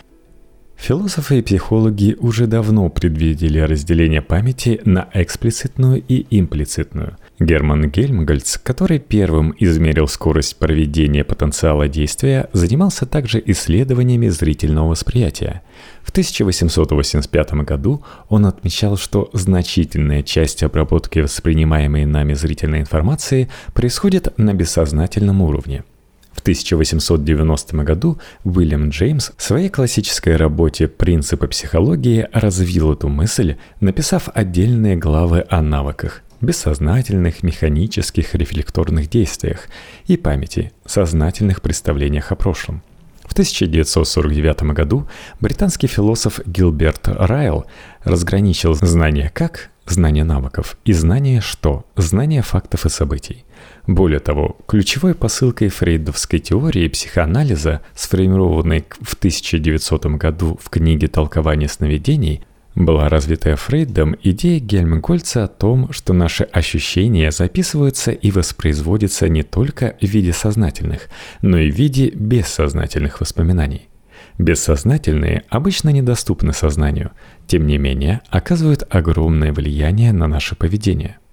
Философы 0.80 1.40
и 1.40 1.42
психологи 1.42 2.16
уже 2.18 2.48
давно 2.48 2.90
предвидели 2.90 3.60
разделение 3.60 4.22
памяти 4.22 4.80
на 4.86 5.10
эксплицитную 5.14 6.02
и 6.02 6.26
имплицитную. 6.40 7.18
Герман 7.40 7.90
Гельмгольц, 7.90 8.58
который 8.58 9.00
первым 9.00 9.56
измерил 9.58 10.08
скорость 10.10 10.58
проведения 10.58 11.24
потенциала 11.24 11.88
действия, 11.88 12.50
занимался 12.52 13.06
также 13.06 13.42
исследованиями 13.46 14.28
зрительного 14.28 14.90
восприятия. 14.90 15.62
В 16.04 16.10
1885 16.10 17.54
году 17.64 18.04
он 18.28 18.46
отмечал, 18.46 18.98
что 18.98 19.30
значительная 19.32 20.22
часть 20.22 20.64
обработки 20.64 21.20
воспринимаемой 21.20 22.06
нами 22.06 22.34
зрительной 22.34 22.82
информации 22.82 23.50
происходит 23.74 24.38
на 24.38 24.54
бессознательном 24.54 25.42
уровне– 25.42 25.84
в 26.32 26.42
1890 26.42 27.76
году 27.84 28.18
Уильям 28.46 28.90
Джеймс 28.90 29.32
в 29.36 29.44
своей 29.44 29.68
классической 29.68 30.38
работе 30.38 30.88
«Принципы 30.88 31.50
психологии» 31.50 32.30
развил 32.32 32.94
эту 32.94 33.10
мысль, 33.10 33.58
написав 33.82 34.30
отдельные 34.34 34.96
главы 34.96 35.46
о 35.50 35.62
навыках, 35.62 36.24
бессознательных, 36.42 37.44
механических, 37.44 38.36
рефлекторных 38.36 39.10
действиях 39.10 39.68
и 40.08 40.18
памяти, 40.18 40.72
сознательных 40.86 41.62
представлениях 41.62 42.32
о 42.32 42.36
прошлом. 42.36 42.82
В 43.30 43.34
1949 43.34 44.64
году 44.74 45.08
британский 45.40 45.86
философ 45.86 46.40
Гилберт 46.48 47.10
Райл 47.10 47.66
разграничил 48.04 48.74
знание 48.74 49.30
«как», 49.32 49.70
знание 49.86 50.24
навыков 50.24 50.78
и 50.84 50.94
знание 50.94 51.40
«что», 51.40 51.86
знание 51.96 52.42
фактов 52.42 52.88
и 52.88 52.90
событий. 52.90 53.46
Более 53.86 54.20
того, 54.20 54.58
ключевой 54.68 55.14
посылкой 55.14 55.70
фрейдовской 55.70 56.40
теории 56.40 56.88
психоанализа, 56.88 57.82
сформированной 57.94 58.86
в 59.02 59.14
1900 59.14 60.06
году 60.08 60.60
в 60.62 60.70
книге 60.70 61.08
«Толкование 61.08 61.70
сновидений», 61.70 62.44
была 62.76 63.10
развитая 63.10 63.56
Фрейдом 63.56 64.16
идея 64.24 64.60
Гельмгольца 64.60 65.44
о 65.44 65.48
том, 65.48 65.92
что 65.92 66.14
наши 66.14 66.44
ощущения 66.44 67.32
записываются 67.32 68.12
и 68.12 68.32
воспроизводятся 68.32 69.28
не 69.28 69.44
только 69.44 69.96
в 70.00 70.06
виде 70.06 70.34
сознательных, 70.34 71.10
но 71.42 71.58
и 71.58 71.72
в 71.72 71.76
виде 71.76 72.10
бессознательных 72.10 73.20
воспоминаний. 73.20 73.90
Бессознательные 74.38 75.44
обычно 75.50 75.90
недоступны 75.90 76.54
сознанию, 76.54 77.12
тем 77.48 77.68
не 77.68 77.78
менее 77.78 78.22
оказывают 78.30 78.84
огромное 78.90 79.52
влияние 79.52 80.14
на 80.14 80.28
наше 80.28 80.56
поведение– 80.56 81.18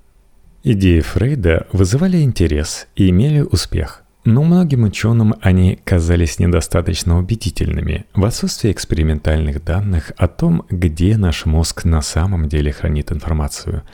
Идеи 0.68 0.98
Фрейда 0.98 1.68
вызывали 1.70 2.22
интерес 2.22 2.88
и 2.96 3.10
имели 3.10 3.38
успех, 3.38 4.02
но 4.26 4.42
многим 4.42 4.82
ученым 4.82 5.36
они 5.40 5.78
казались 5.84 6.40
недостаточно 6.40 7.16
убедительными 7.16 8.06
в 8.12 8.24
отсутствии 8.24 8.72
экспериментальных 8.72 9.64
данных 9.64 10.10
о 10.16 10.26
том, 10.26 10.66
где 10.68 11.16
наш 11.16 11.46
мозг 11.46 11.84
на 11.84 12.02
самом 12.02 12.48
деле 12.48 12.72
хранит 12.72 13.12
информацию. 13.12 13.84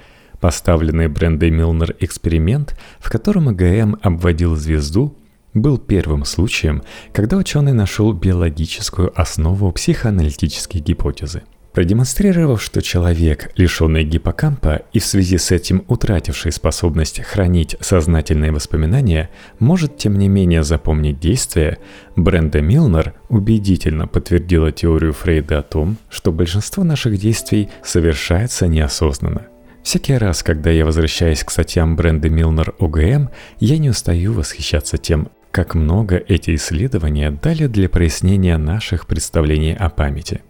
Поставленный 0.40 1.08
Брендой 1.08 1.50
Милнер 1.50 1.94
эксперимент, 2.00 2.78
в 2.98 3.10
котором 3.10 3.50
АГМ 3.50 3.98
обводил 4.00 4.56
звезду, 4.56 5.18
был 5.52 5.76
первым 5.76 6.24
случаем, 6.24 6.82
когда 7.12 7.36
ученый 7.36 7.74
нашел 7.74 8.14
биологическую 8.14 9.12
основу 9.14 9.70
психоаналитической 9.70 10.80
гипотезы– 10.80 11.42
Продемонстрировав, 11.72 12.62
что 12.62 12.82
человек, 12.82 13.50
лишенный 13.56 14.04
гиппокампа 14.04 14.82
и 14.92 14.98
в 14.98 15.06
связи 15.06 15.38
с 15.38 15.50
этим 15.50 15.84
утративший 15.88 16.52
способность 16.52 17.22
хранить 17.22 17.76
сознательные 17.80 18.52
воспоминания, 18.52 19.30
может 19.58 19.96
тем 19.96 20.18
не 20.18 20.28
менее 20.28 20.64
запомнить 20.64 21.18
действия, 21.18 21.78
Бренда 22.14 22.60
Милнер 22.60 23.14
убедительно 23.30 24.06
подтвердила 24.06 24.70
теорию 24.70 25.14
Фрейда 25.14 25.60
о 25.60 25.62
том, 25.62 25.96
что 26.10 26.30
большинство 26.30 26.84
наших 26.84 27.18
действий 27.18 27.70
совершается 27.82 28.66
неосознанно. 28.66 29.46
Всякий 29.82 30.16
раз, 30.18 30.42
когда 30.42 30.70
я 30.70 30.84
возвращаюсь 30.84 31.42
к 31.42 31.50
статьям 31.50 31.96
Бренды 31.96 32.28
Милнер 32.28 32.74
ОГМ, 32.80 33.30
я 33.60 33.78
не 33.78 33.88
устаю 33.88 34.34
восхищаться 34.34 34.98
тем, 34.98 35.28
как 35.50 35.74
много 35.74 36.16
эти 36.16 36.54
исследования 36.54 37.30
дали 37.30 37.66
для 37.66 37.88
прояснения 37.88 38.58
наших 38.58 39.06
представлений 39.06 39.74
о 39.74 39.88
памяти. 39.88 40.42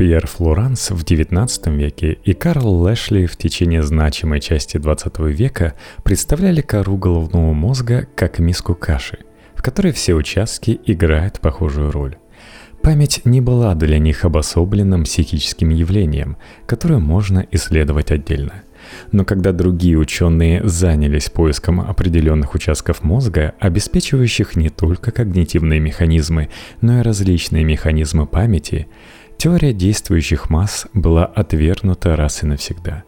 Пьер 0.00 0.26
Флоранс 0.26 0.92
в 0.92 1.04
XIX 1.04 1.76
веке 1.76 2.16
и 2.24 2.32
Карл 2.32 2.72
Лэшли 2.72 3.26
в 3.26 3.36
течение 3.36 3.82
значимой 3.82 4.40
части 4.40 4.78
XX 4.78 5.30
века 5.30 5.74
представляли 6.02 6.62
кору 6.62 6.96
головного 6.96 7.52
мозга 7.52 8.08
как 8.14 8.38
миску 8.38 8.74
каши, 8.74 9.18
в 9.54 9.60
которой 9.60 9.92
все 9.92 10.14
участки 10.14 10.80
играют 10.86 11.40
похожую 11.40 11.90
роль. 11.90 12.16
Память 12.80 13.26
не 13.26 13.42
была 13.42 13.74
для 13.74 13.98
них 13.98 14.24
обособленным 14.24 15.04
психическим 15.04 15.68
явлением, 15.68 16.38
которое 16.64 16.98
можно 16.98 17.46
исследовать 17.50 18.10
отдельно– 18.10 18.62
но 19.12 19.24
когда 19.24 19.52
другие 19.52 19.98
ученые 19.98 20.66
занялись 20.66 21.30
поиском 21.30 21.80
определенных 21.80 22.54
участков 22.54 23.02
мозга, 23.02 23.54
обеспечивающих 23.58 24.56
не 24.56 24.68
только 24.68 25.10
когнитивные 25.10 25.80
механизмы, 25.80 26.50
но 26.80 27.00
и 27.00 27.02
различные 27.02 27.64
механизмы 27.64 28.26
памяти, 28.26 28.88
теория 29.40 29.72
действующих 29.72 30.50
масс 30.50 30.86
была 30.92 31.24
отвергнута 31.24 32.14
раз 32.14 32.42
и 32.42 32.46
навсегда. 32.46 33.04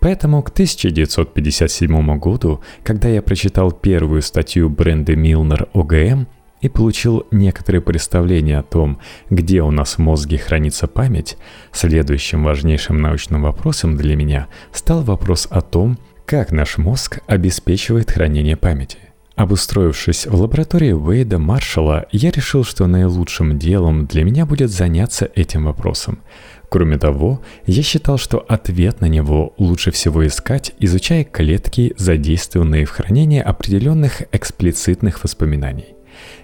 Поэтому 0.00 0.42
к 0.42 0.50
1957 0.50 2.18
году, 2.18 2.60
когда 2.84 3.08
я 3.08 3.22
прочитал 3.22 3.72
первую 3.72 4.20
статью 4.20 4.68
Бренды 4.68 5.16
Милнер 5.16 5.68
ОГМ, 5.72 6.26
и 6.60 6.68
получил 6.68 7.26
некоторые 7.32 7.80
представления 7.80 8.58
о 8.58 8.62
том, 8.62 9.00
где 9.30 9.62
у 9.62 9.72
нас 9.72 9.94
в 9.94 9.98
мозге 9.98 10.38
хранится 10.38 10.86
память, 10.86 11.36
следующим 11.72 12.44
важнейшим 12.44 13.00
научным 13.00 13.42
вопросом 13.42 13.96
для 13.96 14.14
меня 14.14 14.46
стал 14.72 15.02
вопрос 15.02 15.48
о 15.50 15.60
том, 15.60 15.98
как 16.24 16.52
наш 16.52 16.78
мозг 16.78 17.18
обеспечивает 17.26 18.12
хранение 18.12 18.56
памяти. 18.56 18.98
Обустроившись 19.34 20.26
в 20.26 20.40
лаборатории 20.40 20.92
Уэйда 20.92 21.38
Маршалла, 21.38 22.06
я 22.12 22.30
решил, 22.30 22.64
что 22.64 22.86
наилучшим 22.86 23.58
делом 23.58 24.06
для 24.06 24.24
меня 24.24 24.44
будет 24.44 24.70
заняться 24.70 25.30
этим 25.34 25.64
вопросом. 25.64 26.20
Кроме 26.68 26.98
того, 26.98 27.42
я 27.66 27.82
считал, 27.82 28.18
что 28.18 28.38
ответ 28.38 29.00
на 29.00 29.06
него 29.06 29.54
лучше 29.58 29.90
всего 29.90 30.26
искать, 30.26 30.72
изучая 30.78 31.24
клетки, 31.24 31.94
задействованные 31.96 32.84
в 32.84 32.90
хранении 32.90 33.40
определенных 33.40 34.22
эксплицитных 34.32 35.22
воспоминаний. 35.22 35.94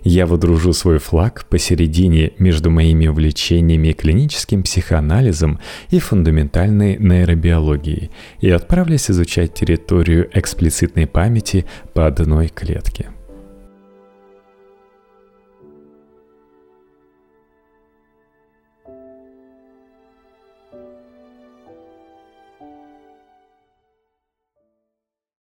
Я 0.02 0.26
водружу 0.26 0.72
свой 0.72 0.98
флаг 0.98 1.46
посередине 1.48 2.32
между 2.38 2.70
моими 2.70 3.06
увлечениями 3.06 3.92
клиническим 3.92 4.62
психоанализом 4.62 5.58
и 5.90 5.98
фундаментальной 5.98 6.96
нейробиологией 6.98 8.10
и 8.40 8.50
отправлюсь 8.50 9.10
изучать 9.10 9.54
территорию 9.54 10.30
эксплицитной 10.32 11.06
памяти 11.06 11.66
по 11.94 12.06
одной 12.06 12.48
клетке. 12.48 13.10